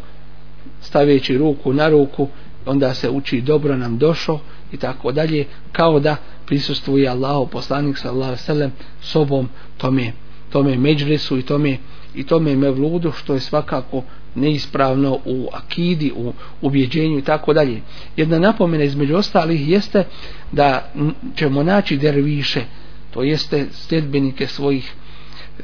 [0.81, 2.27] stavljajući ruku na ruku
[2.65, 4.39] onda se uči dobro nam došao
[4.71, 6.15] i tako dalje kao da
[6.45, 8.71] prisustvuje Allahu poslanik sallallahu alejhi ve sellem
[9.01, 10.13] sobom tome
[10.49, 11.77] tome međlisu i tome
[12.15, 14.03] i tome mevludu što je svakako
[14.35, 17.81] neispravno u akidi, u ubjeđenju i tako dalje.
[18.15, 20.03] Jedna napomena između ostalih jeste
[20.51, 20.91] da
[21.35, 22.61] ćemo naći derviše,
[23.11, 24.93] to jeste sljedbenike svojih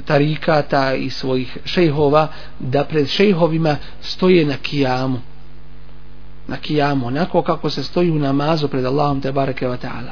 [0.05, 2.27] tarikata i svojih šejhova,
[2.59, 5.19] da pred šejhovima stoje na kijamu.
[6.47, 10.11] Na kijamu, onako kako se stoji u namazu pred Allahom te bareke wa ta'ala.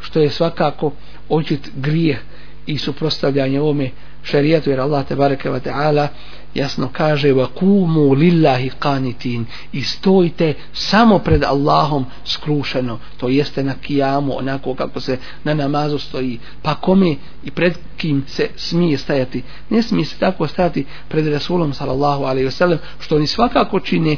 [0.00, 0.92] Što je svakako
[1.28, 2.18] očit grijeh
[2.66, 3.90] i suprostavljanje ovome
[4.22, 6.08] šerijatu jer Allah te bareke ve taala
[6.54, 13.74] jasno kaže wa qumu lillahi qanitin i stojite samo pred Allahom skrušeno to jeste na
[13.74, 19.42] kijamu onako kako se na namazu stoji pa kome i pred kim se smije stajati
[19.70, 24.16] ne smije se tako stajati pred Rasulom sallallahu alejhi ve sellem što oni svakako čine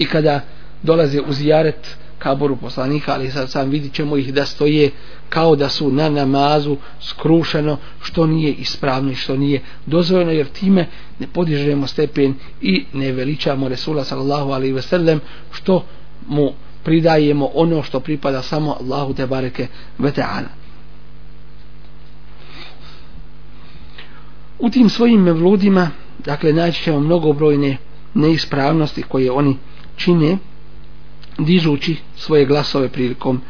[0.00, 0.40] i kada
[0.82, 4.90] dolaze u zijaret kaboru poslanika, ali sad sam vidit ćemo ih da stoje
[5.28, 10.86] kao da su na namazu skrušeno, što nije ispravno i što nije dozvoljeno, jer time
[11.18, 15.20] ne podižemo stepen i ne veličamo Resula sallallahu alaihi ve sellem,
[15.52, 15.84] što
[16.28, 16.52] mu
[16.84, 19.66] pridajemo ono što pripada samo Allahu te bareke
[19.98, 20.50] ve ta'ala.
[24.58, 25.90] U tim svojim mevludima,
[26.24, 27.76] dakle, naći ćemo mnogobrojne
[28.14, 29.56] neispravnosti koje oni
[29.96, 30.38] čine,
[31.38, 33.40] dižući svoje glasove prilikom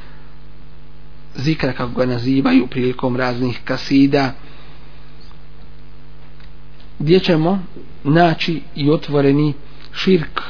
[1.34, 4.32] zikra kako ga nazivaju prilikom raznih kasida
[6.98, 7.62] gdje ćemo
[8.04, 9.52] naći i otvoreni
[9.92, 10.40] širk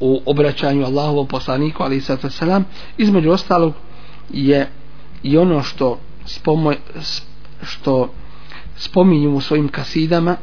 [0.00, 2.64] u obraćanju Allahovom poslaniku ali sada selam
[2.98, 3.74] između ostalog
[4.32, 4.68] je
[5.22, 6.72] i ono što spomo,
[7.62, 8.12] što
[8.76, 10.36] spominju u svojim kasidama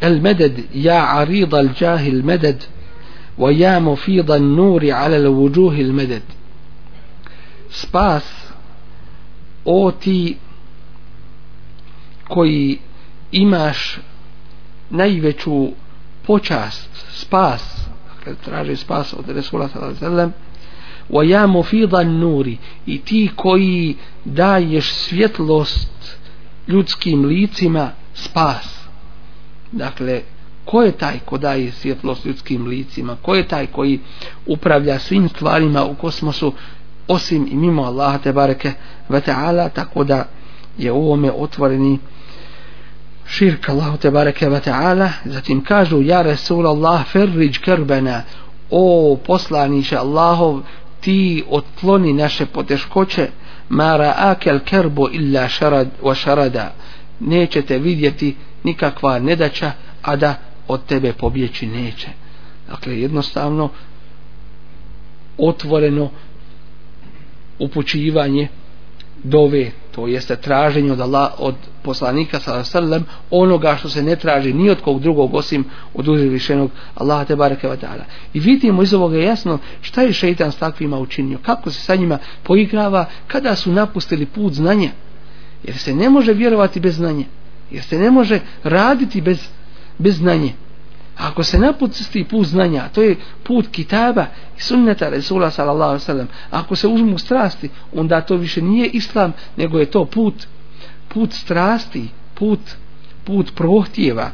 [0.00, 2.66] el meded ja arid al jahil meded
[3.38, 6.22] ويا مفيض النور على الوجوه المدد
[7.70, 8.22] spas
[9.64, 10.36] o ti
[12.28, 12.78] koji
[13.32, 13.98] imaš
[14.90, 15.68] najveću
[16.26, 17.86] počast spas
[18.16, 20.32] dakle traži spas od Resula sallallahu
[21.10, 26.18] wa ya mufidan nuri i ti koji daješ svjetlost
[26.68, 28.77] ljudskim licima spas
[29.71, 30.21] dakle
[30.65, 33.99] ko je taj ko daje svjetlost ljudskim licima, ko je taj koji
[34.45, 36.53] upravlja svim stvarima u kosmosu
[37.07, 38.71] osim i mimo Allaha te bareke
[39.09, 39.69] ve taala?
[39.69, 40.25] Tako da
[40.77, 41.99] je u ovome otvoreni
[43.25, 45.09] širk Allahu te bareke ve taala.
[45.25, 48.23] Zatim kažu ja rasul Allah ferriđ kerbena
[48.69, 50.59] o poslaniće Allahov
[51.01, 53.27] ti otkloni naše poteškoće.
[53.69, 56.73] Ma ra'akel kerbo illa šarad wa šarada
[57.19, 59.71] nećete vidjeti nikakva nedaća
[60.01, 60.35] a da
[60.67, 62.07] od tebe pobjeći neće.
[62.69, 63.69] Dakle jednostavno
[65.37, 66.09] otvoreno
[67.59, 68.47] upućivanje
[69.23, 74.69] dove to jeste traženje od Allah od poslanika sallallahu onoga što se ne traži ni
[74.69, 78.03] od kog drugog osim od uzvišenog Allaha te bareke ve taala.
[78.33, 82.17] I vidimo iz ovoga jasno šta je šejtan s takvima učinio kako se sa njima
[82.43, 84.89] poigrava kada su napustili put znanja.
[85.63, 87.25] Jer se ne može vjerovati bez znanja
[87.71, 89.47] jer se ne može raditi bez
[89.97, 90.51] bez znanja
[91.19, 94.25] ako se napusti put znanja, to je put kitaba
[94.57, 99.79] i sunneta Resula sallallahu sallam, ako se uzmu strasti, onda to više nije islam, nego
[99.79, 100.47] je to put,
[101.07, 102.59] put strasti, put,
[103.23, 104.31] put prohtjeva.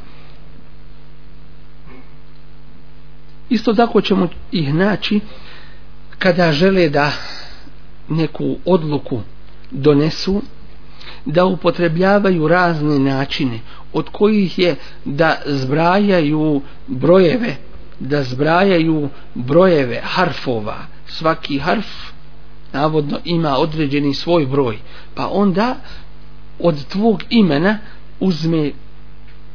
[3.50, 5.20] Isto tako ćemo ih naći
[6.20, 7.12] kada žele da
[8.10, 9.22] neku odluku
[9.72, 10.42] donesu,
[11.26, 13.60] da upotrebljavaju razne načine
[13.94, 14.76] od kojih je
[15.06, 17.56] da zbrajaju brojeve
[18.00, 20.78] da zbrajaju brojeve harfova.
[21.08, 21.88] Svaki harf
[22.74, 24.78] navodno ima određeni svoj broj.
[25.16, 25.76] Pa onda
[26.60, 27.78] od tvog imena
[28.20, 28.72] uzme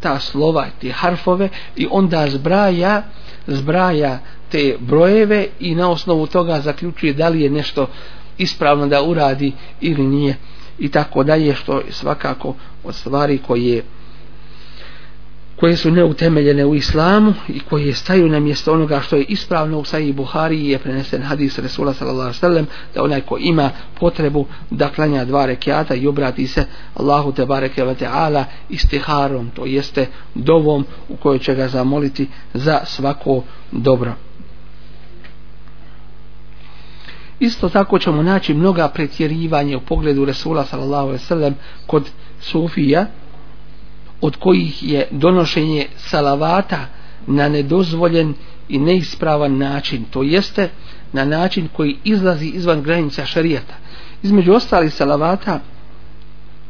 [0.01, 3.03] ta slova te harfove i onda zbraja
[3.47, 4.19] zbraja
[4.49, 7.87] te brojeve i na osnovu toga zaključuje da li je nešto
[8.39, 10.37] ispravno da uradi ili nije
[10.81, 12.55] i tako dalje što svakako
[12.85, 13.83] od stvari koje
[15.61, 19.85] koje su neutemeljene u islamu i koje staju na mjesto onoga što je ispravno u
[19.85, 24.47] Sahih Buhari je prenesen hadis Resula sallallahu sallam ve sellem da onaj ko ima potrebu
[24.71, 30.07] da klanja dva rekiata i obrati se Allahu te bareke ve taala istiharom to jeste
[30.35, 33.43] dovom u kojoj će ga zamoliti za svako
[33.73, 34.30] dobro.
[37.41, 41.55] Isto tako ćemo naći mnoga pretjerivanja u pogledu Resula sallallahu alejhi ve sellem
[41.87, 42.11] kod
[42.41, 43.07] sufija
[44.21, 46.87] od kojih je donošenje salavata
[47.27, 48.35] na nedozvoljen
[48.69, 50.69] i neispravan način to jeste
[51.13, 53.75] na način koji izlazi izvan granica šarijata.
[54.23, 55.61] Između ostali salavata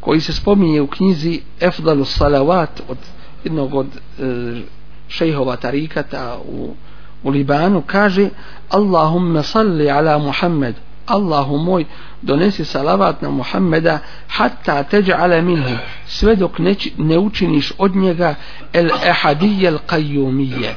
[0.00, 2.98] koji se spominje u knjizi Efdalu salavat od
[3.44, 4.60] jednog od e,
[5.08, 6.74] šejhova tarikata u
[7.22, 8.28] u Libanu kaže
[8.68, 10.74] Allahumma salli ala Muhammed.
[11.06, 11.84] Allahu moj
[12.22, 13.98] donesi salavat na Muhammeda
[14.28, 15.76] hatta teđa'ala minhu
[16.06, 18.34] sve dok ne, ne učiniš od njega
[18.72, 20.74] el ehadije el qajumije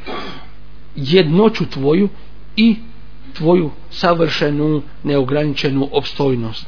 [0.96, 2.10] jednoću tvoju
[2.56, 2.76] i
[3.34, 6.68] tvoju savršenu neograničenu obstojnost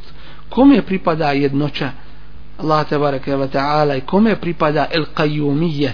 [0.49, 1.91] kome pripada jednoća?
[2.57, 5.91] Allah te bareke ve taala i kome pripada el qajumije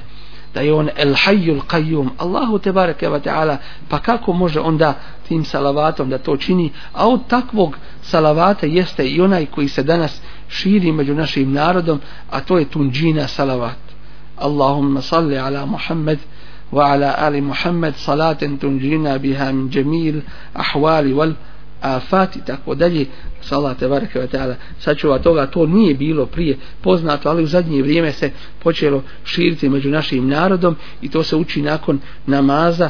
[0.54, 3.58] da je on el hayyul qayyum Allahu te bareke ve taala
[3.90, 4.94] pa kako može onda
[5.28, 6.72] tim salavatom da to čini?
[6.94, 12.00] A od takvog salavata jeste i onaj koji se danas širi među našim narodom
[12.30, 13.78] a to je tunđina salavat.
[14.38, 16.18] Allahumma salli ala Muhammad
[16.72, 20.22] wa ala ali Muhammad salaten tunđina biha min jamil
[20.54, 21.14] ahwali
[21.82, 23.06] afat i tako dalje
[23.42, 27.82] salate te bareke ve taala sačuva toga to nije bilo prije poznato ali u zadnje
[27.82, 32.90] vrijeme se počelo širiti među našim narodom i to se uči nakon namaza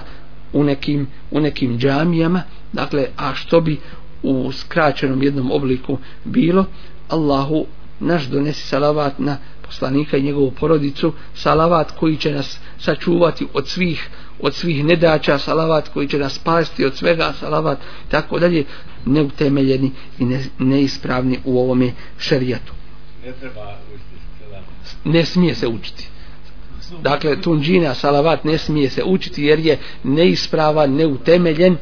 [0.54, 2.42] u nekim u nekim džamijama.
[2.74, 3.80] Dakle a što bi
[4.24, 6.66] u skraćenom jednom obliku bilo?
[7.10, 7.66] Allahu
[8.00, 14.10] naš donesi salavat na poslanika i njegovu porodicu salavat koji će nas sačuvati od svih
[14.42, 17.78] od svih nedaća salavat koji će nas spasti od svega salavat
[18.10, 18.64] tako dalje
[19.06, 22.74] neutemeljeni i ne, neispravni u ovome šerijatu.
[23.26, 23.78] Ne treba
[25.06, 26.08] ne smije se učiti.
[27.02, 31.78] Dakle tunđina salavat ne smije se učiti jer je neispravan neutemeljen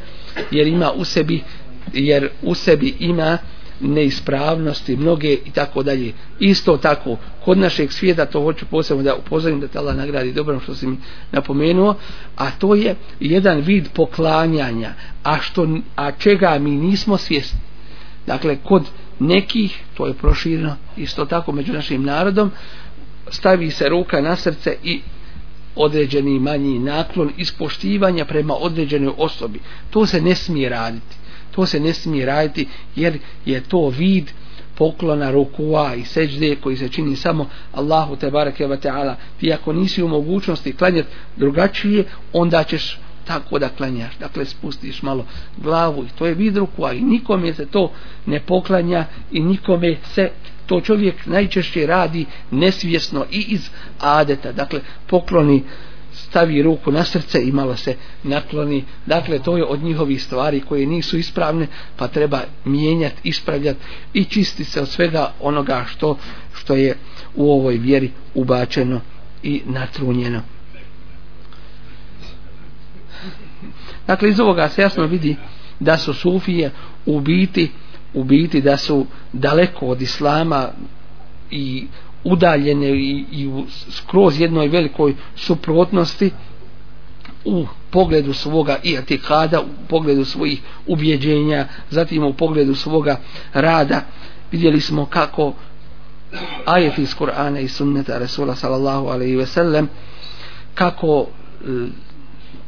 [0.51, 1.43] jer ima u sebi
[1.93, 3.37] jer u sebi ima
[3.79, 6.13] neispravnosti mnoge i tako dalje.
[6.39, 10.59] Isto tako kod našeg svijeta to hoću posebno da upozorim da te Allah nagradi dobro
[10.59, 10.97] što si mi
[11.31, 11.95] napomenuo
[12.35, 14.93] a to je jedan vid poklanjanja.
[15.23, 17.59] A što a čega mi nismo svjesni?
[18.27, 18.83] Dakle kod
[19.19, 22.51] nekih to je prošireno isto tako među našim narodom
[23.31, 25.01] stavi se ruka na srce i
[25.75, 29.59] određeni manji naklon ispoštivanja prema određenoj osobi.
[29.89, 31.18] To se ne smije raditi
[31.59, 34.31] to se ne smije raditi jer je to vid
[34.75, 39.15] poklona rukua i seđde koji se čini samo Allahu te bareke ve ta'ala.
[39.39, 42.03] Ti ako nisi u mogućnosti klanjati drugačije
[42.33, 45.25] onda ćeš tako da klanjaš dakle spustiš malo
[45.57, 47.91] glavu i to je vid rukua i nikome se to
[48.25, 50.31] ne poklanja i nikome se
[50.65, 53.69] to čovjek najčešće radi nesvjesno i iz
[53.99, 54.51] adeta.
[54.51, 55.63] Dakle pokloni
[56.29, 58.83] stavi ruku na srce i malo se nakloni.
[59.05, 63.79] Dakle to je od njihovih stvari koje nisu ispravne pa treba mijenjati, ispravljati
[64.13, 66.17] i čistiti se od svega onoga što,
[66.53, 66.95] što je
[67.35, 69.01] u ovoj vjeri ubačeno
[69.43, 70.41] i natrunjeno.
[74.07, 75.35] Dakle iz ovoga se jasno vidi
[75.79, 76.71] da su sufije
[77.05, 77.71] u biti
[78.13, 80.67] u biti da su daleko od islama
[81.51, 81.87] i
[82.23, 86.31] udaljene i, i u skroz jednoj velikoj suprotnosti
[87.45, 93.19] u pogledu svoga i atikada, u pogledu svojih ubjeđenja, zatim u pogledu svoga
[93.53, 94.01] rada.
[94.51, 95.53] Vidjeli smo kako
[96.65, 99.89] ajet iz Kur'ana i sunneta Rasula sallallahu alaihi ve sellem
[100.75, 101.65] kako e,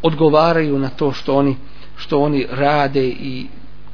[0.02, 1.56] odgovaraju na to što oni
[1.96, 3.48] što oni rade i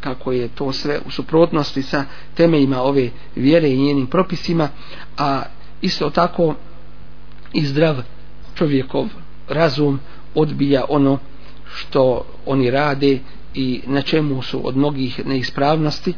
[0.08, 4.70] kako je to sve u suprotnosti sa temeljima ove vjere i njenim propisima,
[5.18, 5.44] a
[5.82, 6.56] isto tako
[7.54, 7.96] i zdrav
[8.56, 9.08] čovjekov
[9.50, 10.00] razum
[10.36, 11.20] odbija ono
[11.76, 13.20] što oni rade
[13.54, 16.14] i na čemu su od mnogih neispravnosti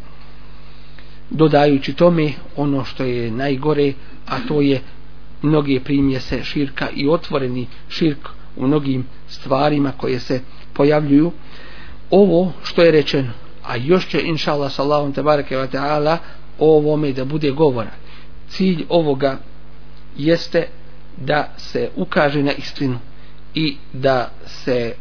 [1.30, 3.94] dodajući tome ono što je najgore
[4.28, 4.82] a to je
[5.42, 10.42] mnoge primjese širka i otvoreni širk u mnogim stvarima koje se
[10.74, 11.32] pojavljuju.
[12.10, 16.18] Ovo što je rečeno a još će inša Allah sa Allahom bareke wa ta'ala
[16.60, 17.92] o ovome da bude govora.
[18.48, 19.38] Cilj ovoga
[20.18, 20.68] jeste
[21.18, 23.00] da se ukaže na istinu
[23.56, 24.94] i da se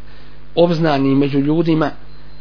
[0.55, 1.91] obznani među ljudima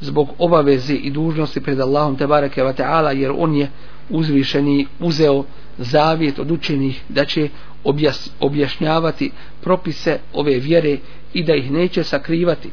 [0.01, 3.71] zbog obaveze i dužnosti pred Allahom tebareke wa ta'ala jer on je
[4.11, 5.45] uzvišeni uzeo
[5.79, 7.49] zavjet od učenih da će
[7.85, 9.31] objas, objašnjavati
[9.61, 10.99] propise ove vjere
[11.33, 12.71] i da ih neće sakrivati.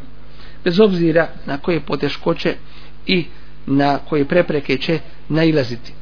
[0.64, 2.56] Bez obzira na koje poteškoće
[3.08, 3.26] i
[3.66, 5.94] na koje prepreke će nailaziti.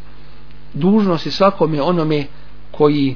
[0.73, 2.25] Dužnost je svakome onome
[2.71, 3.15] koji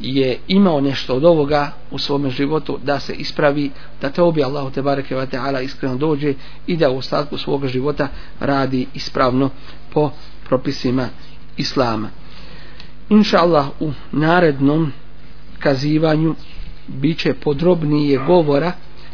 [0.00, 4.70] je imao nešto od ovoga u svome životu da se ispravi, da te obi Allahu
[4.70, 6.34] te bareke ve ta'ala iskreno dođe
[6.66, 8.08] i da u ostatku svoga života
[8.40, 9.50] radi ispravno
[9.92, 10.10] po
[10.44, 11.08] propisima
[11.56, 12.08] Islama.
[13.08, 14.92] Inša Allah u narednom
[15.58, 16.34] kazivanju
[16.88, 18.72] biće podrobnije govora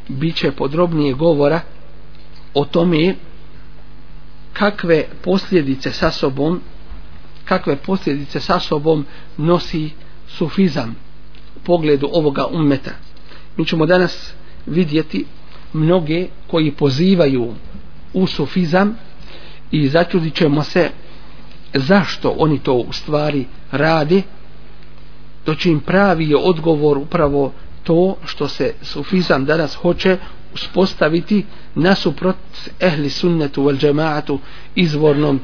[0.09, 1.61] biće podrobnije govora
[2.55, 3.15] o tome
[4.59, 6.61] kakve posljedice sa sobom
[7.45, 9.07] kakve posljedice sa sobom
[9.37, 9.91] nosi
[10.29, 10.97] sufizam
[11.57, 12.91] u pogledu ovoga ummeta.
[13.57, 14.33] Mi ćemo danas
[14.67, 15.25] vidjeti
[15.73, 17.55] mnoge koji pozivaju
[18.13, 18.97] u sufizam
[19.71, 20.91] i začudit ćemo se
[21.75, 24.23] zašto oni to u stvari rade
[25.45, 27.53] to će im pravi odgovor upravo
[27.85, 30.19] to što se sufizam danas hoće
[30.55, 31.45] uspostaviti
[31.75, 32.37] nasuprot
[32.81, 34.39] ehli sunnetu wal džemaatu
[34.75, 35.41] izvornom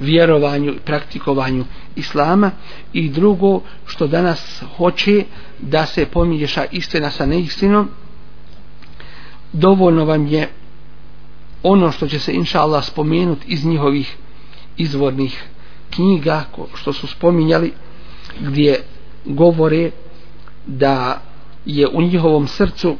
[0.00, 1.64] vjerovanju i praktikovanju
[1.96, 2.50] islama.
[2.92, 5.24] I drugo što danas hoće
[5.58, 7.88] da se pomiješa istina sa neistinom
[9.52, 10.48] dovoljno vam je
[11.62, 14.16] ono što će se inša Allah spomenuti iz njihovih
[14.76, 15.44] izvornih
[15.90, 16.44] knjiga
[16.74, 17.72] što su spominjali
[18.40, 18.80] gdje
[19.24, 19.90] govore
[20.66, 21.22] da
[21.66, 22.96] je u njihovom srcu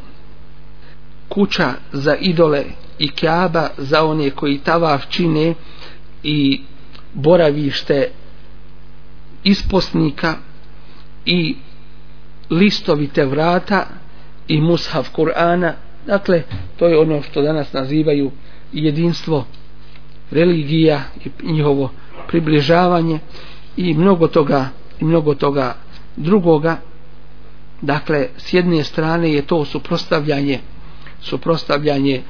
[1.29, 2.65] kuća za idole
[2.99, 5.55] i kjaba za one koji tavav čine
[6.23, 6.61] i
[7.15, 8.11] boravište
[9.45, 10.35] isposnika
[11.27, 11.57] i
[12.51, 13.87] listovite vrata
[14.49, 15.73] i mushaf Kur'ana.
[16.07, 16.43] Dakle
[16.79, 18.31] to je ono što danas nazivaju
[18.73, 19.45] jedinstvo
[20.31, 21.91] religija i njihovo
[22.29, 23.19] približavanje
[23.77, 24.69] i mnogo toga
[25.01, 25.75] i mnogo toga
[26.17, 26.77] drugoga.
[27.83, 30.61] Dakle s jedne strane je to suprostavljanje
[31.23, 32.23] suprostavljanje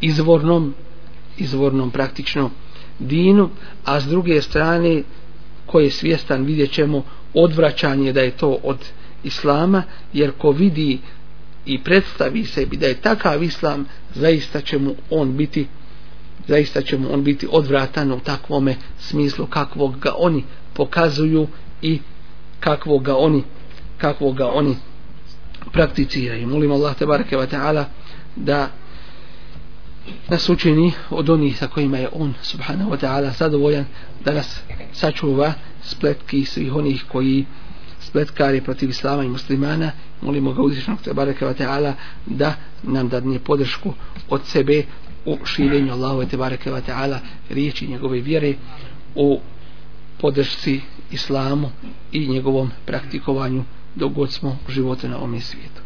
[0.00, 0.74] izvornom
[1.36, 2.50] izvornom praktično
[2.98, 3.50] dinu
[3.84, 5.02] a s druge strane
[5.66, 7.02] ko je svjestan vidjet ćemo
[7.34, 8.78] odvraćanje da je to od
[9.24, 9.82] islama
[10.12, 10.98] jer ko vidi
[11.66, 15.66] i predstavi sebi da je takav islam zaista će mu on biti
[16.48, 20.44] zaista će mu on biti odvratan u takvome smislu kakvog ga oni
[20.74, 21.48] pokazuju
[21.82, 22.00] i
[22.60, 23.42] kakvog ga oni
[23.98, 24.76] kakvog ga oni
[25.72, 26.48] prakticiraju.
[26.48, 27.84] Molim Allah te bareke ve taala
[28.36, 28.68] da
[30.28, 33.84] nas učini od onih sa kojima je on subhanahu wa ta'ala zadovoljan
[34.24, 34.60] da nas
[34.92, 35.52] sačuva
[35.82, 37.46] spletki svih onih koji
[38.00, 39.90] spletkari protiv islama i muslimana
[40.20, 41.92] molimo ga uzvišnog tebareke wa ta'ala
[42.26, 43.92] da nam dadne podršku
[44.28, 44.82] od sebe
[45.24, 47.18] u širenju Allahove te bareke wa ta'ala
[47.50, 48.54] riječi njegove vjere
[49.14, 49.40] u
[50.18, 50.80] podršci
[51.10, 51.70] islamu
[52.12, 53.64] i njegovom praktikovanju
[53.94, 55.85] dok god smo u životu na ovom svijetu.